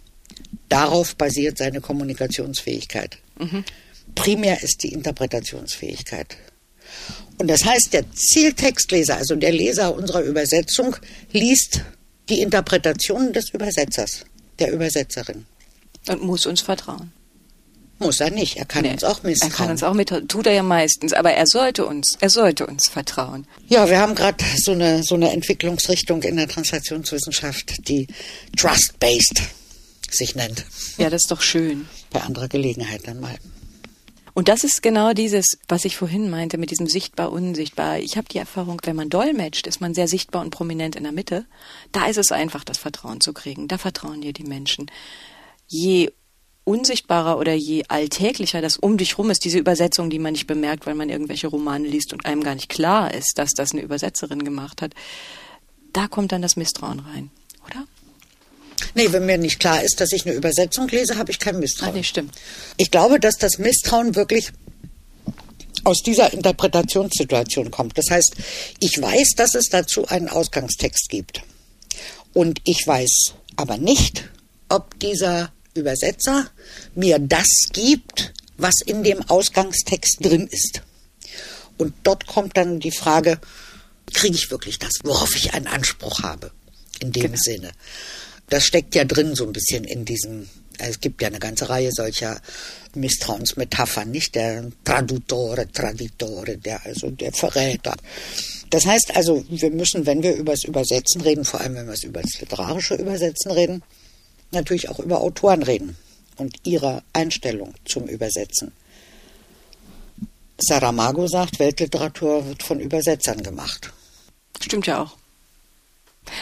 Darauf 0.69 1.17
basiert 1.17 1.59
seine 1.59 1.81
Kommunikationsfähigkeit. 1.81 3.19
Primär 4.15 4.63
ist 4.63 4.83
die 4.83 4.93
Interpretationsfähigkeit. 4.93 6.37
Und 7.39 7.49
das 7.49 7.65
heißt, 7.65 7.93
der 7.93 8.05
Zieltextleser, 8.13 9.17
also 9.17 9.35
der 9.35 9.53
Leser 9.53 9.95
unserer 9.95 10.23
Übersetzung, 10.23 10.97
liest 11.33 11.83
die 12.29 12.41
Interpretation 12.41 13.33
des 13.33 13.51
Übersetzers, 13.51 14.25
der 14.59 14.73
Übersetzerin. 14.73 15.47
Und 16.09 16.23
muss 16.23 16.47
uns 16.47 16.61
vertrauen. 16.61 17.13
Muss 18.03 18.21
er 18.21 18.31
nicht, 18.31 18.57
er 18.57 18.65
kann 18.65 18.83
Nee, 18.83 18.93
uns 18.93 19.05
auch 19.05 19.23
misstrauen. 19.23 19.53
Er 19.53 19.57
kann 19.57 19.71
uns 19.71 19.83
auch 19.83 19.95
mit, 19.95 20.09
tut 20.29 20.47
er 20.47 20.53
ja 20.53 20.63
meistens, 20.63 21.13
aber 21.13 21.33
er 21.33 21.47
sollte 21.47 21.87
uns, 21.87 22.17
er 22.21 22.31
sollte 22.31 22.67
uns 22.67 22.89
vertrauen. 22.89 23.47
Ja, 23.69 23.89
wir 23.89 23.99
haben 23.99 24.15
gerade 24.15 24.45
so 24.57 24.73
eine, 24.73 25.03
so 25.03 25.15
eine 25.15 25.33
Entwicklungsrichtung 25.33 26.23
in 26.23 26.37
der 26.37 26.49
Translationswissenschaft, 26.49 27.89
die 27.89 28.07
Trust-Based 28.57 29.43
sich 30.11 30.35
nennt. 30.35 30.67
Ja, 30.99 31.11
das 31.11 31.23
ist 31.23 31.31
doch 31.31 31.43
schön. 31.43 31.89
Bei 32.11 32.21
anderer 32.21 32.49
Gelegenheit 32.49 33.03
dann 33.07 33.21
mal. 33.21 33.37
Und 34.35 34.49
das 34.49 34.65
ist 34.65 34.83
genau 34.83 35.13
dieses, 35.13 35.59
was 35.69 35.85
ich 35.85 35.97
vorhin 35.97 36.31
meinte, 36.31 36.57
mit 36.57 36.71
diesem 36.71 36.87
sichtbar, 36.87 37.33
unsichtbar. 37.33 37.99
Ich 37.99 38.17
habe 38.17 38.29
die 38.29 38.39
Erfahrung, 38.39 38.81
wenn 38.85 38.97
man 38.97 39.11
dolmetscht, 39.11 39.67
ist 39.67 39.81
man 39.81 39.93
sehr 39.93 40.09
sichtbar 40.09 40.43
und 40.43 40.51
prominent 40.51 40.97
in 40.97 41.03
der 41.03 41.13
Mitte. 41.13 41.45
Da 41.93 42.07
ist 42.07 42.17
es 42.17 42.33
einfach, 42.33 42.65
das 42.65 42.79
Vertrauen 42.79 43.21
zu 43.21 43.35
kriegen. 43.35 43.69
Da 43.69 43.77
vertrauen 43.77 44.23
dir 44.23 44.33
die 44.33 44.45
Menschen. 44.45 44.91
Je 45.69 46.11
unsichtbarer 46.65 47.39
oder 47.39 47.53
je 47.55 47.85
alltäglicher 47.89 48.61
das 48.61 48.77
um 48.77 48.97
dich 48.97 49.19
rum 49.19 49.31
ist, 49.31 49.45
diese 49.45 49.59
Übersetzung, 49.59 50.11
die 50.11 50.19
man 50.19 50.33
nicht 50.33 50.47
bemerkt, 50.47 50.87
weil 50.87 50.95
man 50.95 51.09
irgendwelche 51.09 51.49
Romane 51.49 51.87
liest 51.89 52.13
und 52.13 52.25
einem 52.25 52.43
gar 52.45 52.55
nicht 52.55 52.69
klar 52.69 53.13
ist, 53.13 53.33
dass 53.37 53.51
das 53.51 53.73
eine 53.73 53.83
Übersetzerin 53.83 54.45
gemacht 54.45 54.83
hat, 54.83 54.95
da 55.93 56.07
kommt 56.09 56.33
dann 56.33 56.43
das 56.43 56.57
Misstrauen 56.57 57.01
rein, 57.01 57.31
oder? 57.67 57.85
Nee, 58.95 59.13
wenn 59.13 59.27
mir 59.27 59.39
nicht 59.39 59.61
klar 59.61 59.83
ist, 59.83 60.01
dass 60.01 60.13
ich 60.13 60.27
eine 60.27 60.35
Übersetzung 60.35 60.89
lese, 60.89 61.17
habe 61.17 61.31
ich 61.31 61.39
kein 61.39 61.57
Ah, 61.57 61.59
Misstrauen. 61.59 61.95
nee, 61.95 62.03
stimmt. 62.03 62.35
Ich 62.77 62.91
glaube, 62.91 63.19
dass 63.21 63.37
das 63.37 63.59
Misstrauen 63.59 64.15
wirklich 64.15 64.51
aus 65.85 66.03
dieser 66.03 66.33
Interpretationssituation 66.33 67.71
kommt. 67.71 67.99
Das 67.99 68.11
heißt, 68.11 68.35
ich 68.81 69.01
weiß, 69.01 69.31
dass 69.37 69.55
es 69.55 69.69
dazu 69.69 70.07
einen 70.07 70.29
Ausgangstext 70.29 71.09
gibt. 71.09 71.43
Und 72.35 72.61
ich 72.65 72.87
weiß 72.87 73.35
aber 73.57 73.79
nicht, 73.79 74.29
ob 74.69 74.99
dieser 75.01 75.53
Übersetzer 75.75 76.51
mir 76.95 77.19
das 77.19 77.47
gibt, 77.73 78.33
was 78.57 78.75
in 78.85 79.03
dem 79.03 79.23
Ausgangstext 79.29 80.19
drin 80.21 80.49
ist. 80.51 80.83
Und 81.79 81.95
dort 82.03 82.27
kommt 82.27 82.57
dann 82.57 82.81
die 82.81 82.91
Frage, 82.91 83.39
kriege 84.13 84.35
ich 84.35 84.51
wirklich 84.51 84.79
das, 84.79 84.93
worauf 85.05 85.35
ich 85.35 85.55
einen 85.55 85.67
Anspruch 85.67 86.23
habe? 86.23 86.51
In 87.01 87.13
dem 87.13 87.37
Sinne. 87.37 87.73
Das 88.49 88.67
steckt 88.67 88.95
ja 88.95 89.05
drin 89.05 89.35
so 89.35 89.45
ein 89.47 89.53
bisschen 89.53 89.85
in 89.85 90.05
diesem, 90.05 90.49
es 90.79 91.01
gibt 91.01 91.23
ja 91.23 91.29
eine 91.29 91.39
ganze 91.39 91.69
Reihe 91.69 91.91
solcher 91.91 92.41
Misstrauensmetaphern, 92.95 94.11
nicht? 94.11 94.35
Der 94.35 94.71
Tradutore, 94.85 95.71
Traditore, 95.73 96.59
der, 96.59 96.85
also 96.85 97.11
der 97.11 97.33
Verräter. 97.33 97.97
Das 98.71 98.87
heißt 98.87 99.17
also, 99.17 99.45
wir 99.49 99.71
müssen, 99.71 100.07
wenn 100.07 100.23
wir 100.23 100.35
über 100.35 100.53
das 100.53 100.65
Übersetzen 100.65 101.23
reden, 101.23 101.45
vor 101.45 101.61
allem 101.61 101.75
wenn 101.75 101.87
wir 101.87 101.97
über 102.05 102.23
das 102.23 102.41
literarische 102.41 102.95
Übersetzen 102.95 103.51
reden, 103.51 103.83
natürlich 104.53 104.89
auch 104.89 104.99
über 104.99 105.21
Autoren 105.21 105.63
reden 105.63 105.97
und 106.37 106.57
ihre 106.65 107.03
Einstellung 107.13 107.75
zum 107.85 108.07
Übersetzen. 108.07 108.73
Saramago 110.59 111.27
sagt, 111.27 111.59
Weltliteratur 111.59 112.47
wird 112.47 112.63
von 112.63 112.79
Übersetzern 112.79 113.43
gemacht. 113.43 113.93
Stimmt 114.61 114.87
ja 114.87 115.03
auch. 115.03 115.17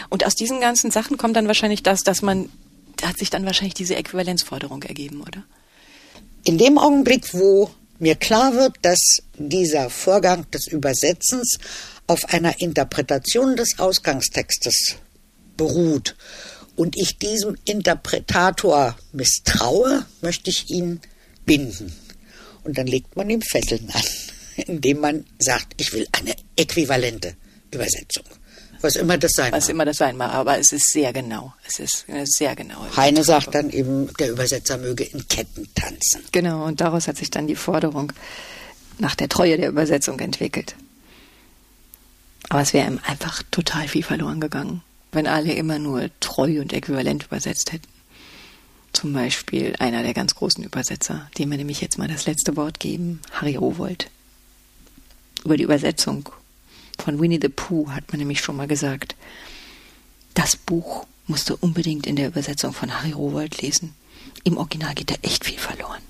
Und 0.09 0.25
aus 0.25 0.35
diesen 0.35 0.61
ganzen 0.61 0.91
Sachen 0.91 1.17
kommt 1.17 1.35
dann 1.35 1.47
wahrscheinlich 1.47 1.81
das, 1.81 2.01
dass 2.01 2.21
man, 2.21 2.49
da 2.97 3.09
hat 3.09 3.17
sich 3.17 3.29
dann 3.29 3.45
wahrscheinlich 3.45 3.73
diese 3.73 3.95
Äquivalenzforderung 3.95 4.83
ergeben, 4.83 5.21
oder? 5.21 5.43
In 6.43 6.57
dem 6.57 6.77
Augenblick, 6.77 7.33
wo 7.33 7.71
mir 7.99 8.15
klar 8.15 8.53
wird, 8.55 8.75
dass 8.81 8.99
dieser 9.37 9.89
Vorgang 9.89 10.49
des 10.51 10.67
Übersetzens 10.67 11.57
auf 12.07 12.25
einer 12.33 12.59
Interpretation 12.59 13.55
des 13.55 13.79
Ausgangstextes 13.79 14.95
beruht 15.55 16.15
und 16.81 16.97
ich 16.97 17.19
diesem 17.19 17.55
Interpretator 17.63 18.95
misstraue, 19.11 20.03
möchte 20.21 20.49
ich 20.49 20.71
ihn 20.71 20.99
binden. 21.45 21.93
Und 22.63 22.75
dann 22.75 22.87
legt 22.87 23.15
man 23.15 23.29
ihm 23.29 23.43
Fesseln 23.43 23.87
an, 23.93 24.01
indem 24.65 24.99
man 24.99 25.25
sagt, 25.37 25.75
ich 25.77 25.93
will 25.93 26.07
eine 26.11 26.33
äquivalente 26.55 27.35
Übersetzung. 27.69 28.23
Was 28.81 28.95
immer 28.95 29.19
das 29.19 29.33
sein 29.33 29.51
Was 29.51 29.65
mag. 29.65 29.69
immer 29.69 29.85
das 29.85 29.97
sein 29.97 30.17
mag, 30.17 30.33
aber 30.33 30.57
es 30.57 30.71
ist 30.71 30.91
sehr 30.91 31.13
genau. 31.13 31.53
Es 31.67 31.77
ist 31.77 32.07
sehr 32.23 32.55
genaue. 32.55 32.97
Heine 32.97 33.23
sagt 33.23 33.53
dann 33.53 33.69
eben, 33.69 34.11
der 34.17 34.31
Übersetzer 34.31 34.79
möge 34.79 35.03
in 35.03 35.27
Ketten 35.27 35.69
tanzen. 35.75 36.23
Genau, 36.31 36.65
und 36.65 36.81
daraus 36.81 37.07
hat 37.07 37.17
sich 37.17 37.29
dann 37.29 37.45
die 37.45 37.55
Forderung 37.55 38.11
nach 38.97 39.13
der 39.13 39.29
Treue 39.29 39.57
der 39.57 39.69
Übersetzung 39.69 40.19
entwickelt. 40.19 40.75
Aber 42.49 42.61
es 42.61 42.73
wäre 42.73 42.87
ihm 42.87 42.99
einfach 43.05 43.43
total 43.51 43.87
viel 43.87 44.01
verloren 44.01 44.41
gegangen, 44.41 44.81
wenn 45.11 45.27
alle 45.27 45.53
immer 45.53 45.79
nur 45.79 46.09
treu 46.19 46.61
und 46.61 46.73
äquivalent 46.73 47.25
übersetzt 47.25 47.71
hätten. 47.71 47.87
Zum 48.93 49.13
Beispiel 49.13 49.75
einer 49.79 50.03
der 50.03 50.13
ganz 50.13 50.35
großen 50.35 50.63
Übersetzer, 50.63 51.29
dem 51.37 51.49
wir 51.49 51.57
nämlich 51.57 51.81
jetzt 51.81 51.97
mal 51.97 52.07
das 52.07 52.25
letzte 52.25 52.57
Wort 52.57 52.79
geben, 52.79 53.21
Harry 53.31 53.55
Rowold. 53.55 54.09
Über 55.45 55.57
die 55.57 55.63
Übersetzung 55.63 56.29
von 56.99 57.19
Winnie 57.19 57.39
the 57.41 57.49
Pooh 57.49 57.89
hat 57.89 58.11
man 58.11 58.19
nämlich 58.19 58.41
schon 58.41 58.57
mal 58.57 58.67
gesagt, 58.67 59.15
Das 60.33 60.55
Buch 60.55 61.05
musst 61.27 61.49
du 61.49 61.57
unbedingt 61.59 62.05
in 62.05 62.15
der 62.15 62.27
Übersetzung 62.27 62.73
von 62.73 62.93
Harry 62.93 63.11
Rowold 63.11 63.61
lesen. 63.61 63.93
Im 64.43 64.57
Original 64.57 64.93
geht 64.93 65.11
da 65.11 65.15
echt 65.21 65.45
viel 65.45 65.57
verloren. 65.57 66.01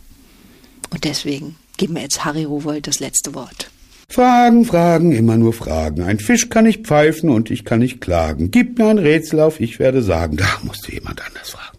Und 0.89 1.03
deswegen 1.05 1.55
geben 1.77 1.95
wir 1.95 2.01
jetzt 2.01 2.25
Harry 2.25 2.43
Rowold 2.43 2.87
das 2.87 2.99
letzte 2.99 3.33
Wort. 3.33 3.71
Fragen, 4.11 4.65
Fragen, 4.65 5.13
immer 5.13 5.37
nur 5.37 5.53
Fragen. 5.53 6.03
Ein 6.03 6.19
Fisch 6.19 6.49
kann 6.49 6.65
nicht 6.65 6.85
pfeifen 6.85 7.29
und 7.29 7.49
ich 7.49 7.63
kann 7.63 7.79
nicht 7.79 8.01
klagen. 8.01 8.51
Gib 8.51 8.77
mir 8.77 8.87
ein 8.87 8.97
Rätsel 8.97 9.39
auf, 9.39 9.61
ich 9.61 9.79
werde 9.79 10.03
sagen. 10.03 10.35
Da 10.35 10.59
musste 10.63 10.91
jemand 10.91 11.25
anders 11.25 11.51
fragen. 11.51 11.77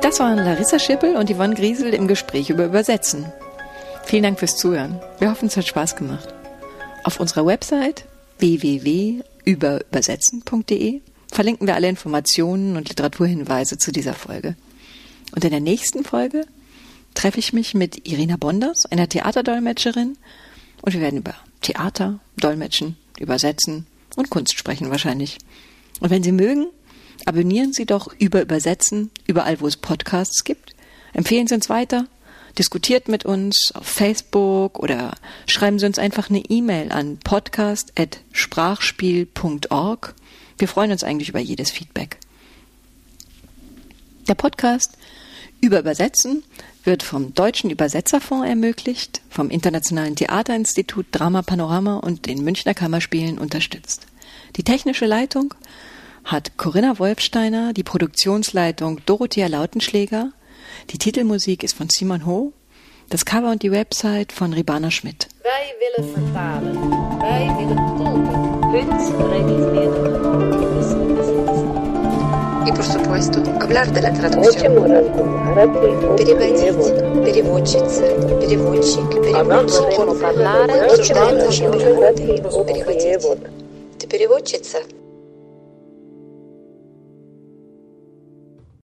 Das 0.00 0.18
waren 0.18 0.38
Larissa 0.38 0.80
Schippel 0.80 1.14
und 1.14 1.30
Yvonne 1.30 1.54
Griesel 1.54 1.94
im 1.94 2.08
Gespräch 2.08 2.50
über 2.50 2.64
Übersetzen. 2.64 3.26
Vielen 4.04 4.24
Dank 4.24 4.40
fürs 4.40 4.56
Zuhören. 4.56 4.98
Wir 5.20 5.30
hoffen, 5.30 5.46
es 5.46 5.56
hat 5.56 5.68
Spaß 5.68 5.94
gemacht. 5.94 6.34
Auf 7.04 7.20
unserer 7.20 7.46
Website 7.46 8.06
www.überübersetzen.de 8.40 11.00
verlinken 11.30 11.68
wir 11.68 11.76
alle 11.76 11.88
Informationen 11.88 12.76
und 12.76 12.88
Literaturhinweise 12.88 13.78
zu 13.78 13.92
dieser 13.92 14.14
Folge. 14.14 14.56
Und 15.32 15.44
in 15.44 15.50
der 15.50 15.60
nächsten 15.60 16.04
Folge 16.04 16.46
treffe 17.14 17.38
ich 17.38 17.52
mich 17.52 17.74
mit 17.74 18.08
Irina 18.08 18.36
Bonders, 18.36 18.86
einer 18.86 19.08
Theaterdolmetscherin, 19.08 20.16
und 20.82 20.92
wir 20.92 21.00
werden 21.00 21.18
über 21.18 21.34
Theater, 21.60 22.20
Dolmetschen, 22.36 22.96
Übersetzen 23.18 23.86
und 24.16 24.30
Kunst 24.30 24.56
sprechen 24.56 24.90
wahrscheinlich. 24.90 25.38
Und 26.00 26.10
wenn 26.10 26.22
Sie 26.22 26.30
mögen, 26.32 26.68
abonnieren 27.24 27.72
Sie 27.72 27.86
doch 27.86 28.14
über 28.18 28.42
Übersetzen 28.42 29.10
überall, 29.26 29.60
wo 29.60 29.66
es 29.66 29.76
Podcasts 29.76 30.44
gibt. 30.44 30.76
Empfehlen 31.12 31.48
Sie 31.48 31.54
uns 31.54 31.68
weiter, 31.68 32.06
diskutiert 32.58 33.08
mit 33.08 33.24
uns 33.24 33.72
auf 33.74 33.86
Facebook 33.86 34.78
oder 34.78 35.16
schreiben 35.46 35.80
Sie 35.80 35.86
uns 35.86 35.98
einfach 35.98 36.30
eine 36.30 36.40
E-Mail 36.40 36.92
an 36.92 37.18
podcast.sprachspiel.org. 37.18 40.14
Wir 40.58 40.68
freuen 40.68 40.92
uns 40.92 41.04
eigentlich 41.04 41.30
über 41.30 41.40
jedes 41.40 41.70
Feedback. 41.70 42.18
Der 44.28 44.34
Podcast 44.34 44.90
über 45.62 45.80
Übersetzen 45.80 46.44
wird 46.84 47.02
vom 47.02 47.32
Deutschen 47.32 47.70
Übersetzerfonds 47.70 48.46
ermöglicht, 48.46 49.22
vom 49.30 49.48
Internationalen 49.48 50.16
Theaterinstitut 50.16 51.06
Drama 51.12 51.40
Panorama 51.40 51.96
und 51.96 52.26
den 52.26 52.44
Münchner 52.44 52.74
Kammerspielen 52.74 53.38
unterstützt. 53.38 54.06
Die 54.56 54.64
technische 54.64 55.06
Leitung 55.06 55.54
hat 56.24 56.58
Corinna 56.58 56.98
Wolfsteiner, 56.98 57.72
die 57.72 57.82
Produktionsleitung 57.84 59.00
Dorothea 59.06 59.46
Lautenschläger, 59.46 60.32
die 60.90 60.98
Titelmusik 60.98 61.62
ist 61.62 61.74
von 61.74 61.88
Simon 61.88 62.26
Ho, 62.26 62.52
das 63.08 63.24
Cover 63.24 63.50
und 63.50 63.62
die 63.62 63.72
Website 63.72 64.32
von 64.32 64.52
Ribana 64.52 64.90
Schmidt. 64.90 65.28
Wij 65.42 65.74
willen 65.80 66.12
vertalen. 66.12 66.76
Wij 67.20 67.48
willen 67.56 67.76
tolken. 67.96 68.38
Punt 68.70 69.00
realiseren. 69.32 70.97
И, 72.68 72.72
por 72.72 72.84
supuesto, 72.84 73.42
hablar 73.62 73.90
de 73.92 74.02
la 74.02 74.12
traducción. 74.12 74.74
Переводить, 76.18 77.24
переводчица, 77.24 78.02
переводчик, 78.40 79.08
переводчики. 79.22 80.20
Parlare 80.20 80.72
Обсуждаем 80.84 81.38
наши. 81.38 81.62
Переводить. 81.62 82.42
Ты 83.98 84.06
переводчица? 84.06 84.78